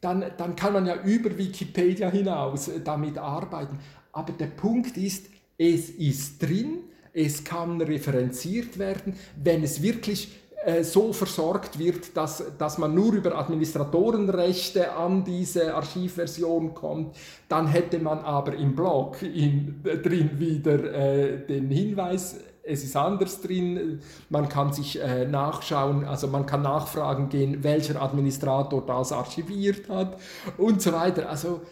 [0.00, 3.80] Dann, dann kann man ja über Wikipedia hinaus damit arbeiten.
[4.12, 5.26] Aber der Punkt ist,
[5.58, 6.84] es ist drin,
[7.16, 13.14] es kann referenziert werden, wenn es wirklich äh, so versorgt wird, dass, dass man nur
[13.14, 17.16] über Administratorenrechte an diese Archivversion kommt,
[17.48, 22.96] dann hätte man aber im Blog in, äh, drin wieder äh, den Hinweis, es ist
[22.96, 29.12] anders drin, man kann sich äh, nachschauen, also man kann nachfragen gehen, welcher Administrator das
[29.12, 30.18] archiviert hat
[30.58, 31.30] und so weiter.
[31.30, 31.62] Also,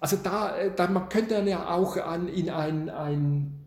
[0.00, 3.63] also da, äh, da man könnte ja auch an, in ein, ein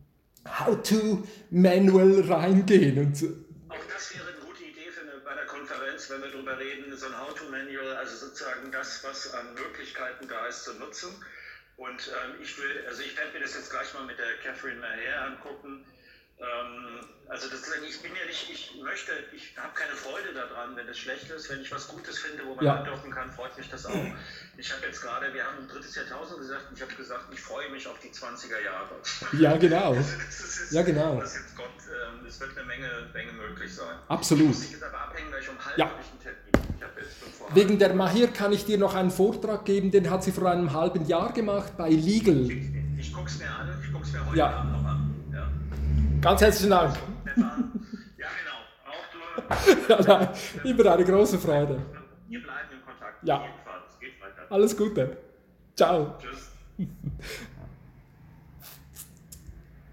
[0.60, 2.98] How-to-Manual reingehen.
[3.00, 3.28] Und so.
[3.70, 6.96] Auch das wäre eine gute Idee für eine, bei der Konferenz, wenn wir darüber reden,
[6.96, 11.10] so ein How-to-Manual, also sozusagen das, was an Möglichkeiten da ist, zu nutzen.
[11.78, 14.80] Und ähm, ich will, also ich werde mir das jetzt gleich mal mit der Catherine
[14.80, 15.86] Maher angucken.
[16.40, 20.88] Ähm, also das, ich bin ja nicht, ich möchte, ich habe keine Freude daran, wenn
[20.88, 21.50] es schlecht ist.
[21.50, 22.76] Wenn ich was Gutes finde, wo man ja.
[22.78, 24.06] andocken kann, freut mich das auch.
[24.60, 27.40] Ich habe jetzt gerade, wir haben ein drittes Jahrtausend gesagt, und ich habe gesagt, ich
[27.40, 28.96] freue mich auf die 20er Jahre.
[29.40, 29.94] Ja, genau.
[29.94, 31.20] Also ist, ja, genau.
[31.20, 33.98] Das jetzt Gott, ähm, es wird eine Menge, Menge möglich sein.
[34.08, 34.50] Absolut.
[34.50, 35.86] Ich muss jetzt aber abhängen, weil ich um halb ja.
[35.86, 36.58] einen Termin.
[37.54, 40.74] Wegen der Mahir kann ich dir noch einen Vortrag geben, den hat sie vor einem
[40.74, 42.50] halben Jahr gemacht bei Legal.
[42.50, 44.50] Ich, ich gucke es mir an, ich gucke es mir heute ja.
[44.50, 45.16] Abend noch an.
[45.32, 45.52] Ja.
[46.20, 46.98] Ganz herzlichen Dank.
[47.36, 48.58] Ja, genau.
[48.88, 49.94] Auch du.
[49.94, 50.30] ja, nein,
[50.64, 51.80] immer eine große Freude.
[52.28, 53.24] wir bleiben in Kontakt.
[53.24, 53.46] Ja.
[54.50, 55.18] Alles Gute.
[55.76, 56.16] Ciao.
[56.20, 56.52] Tschüss.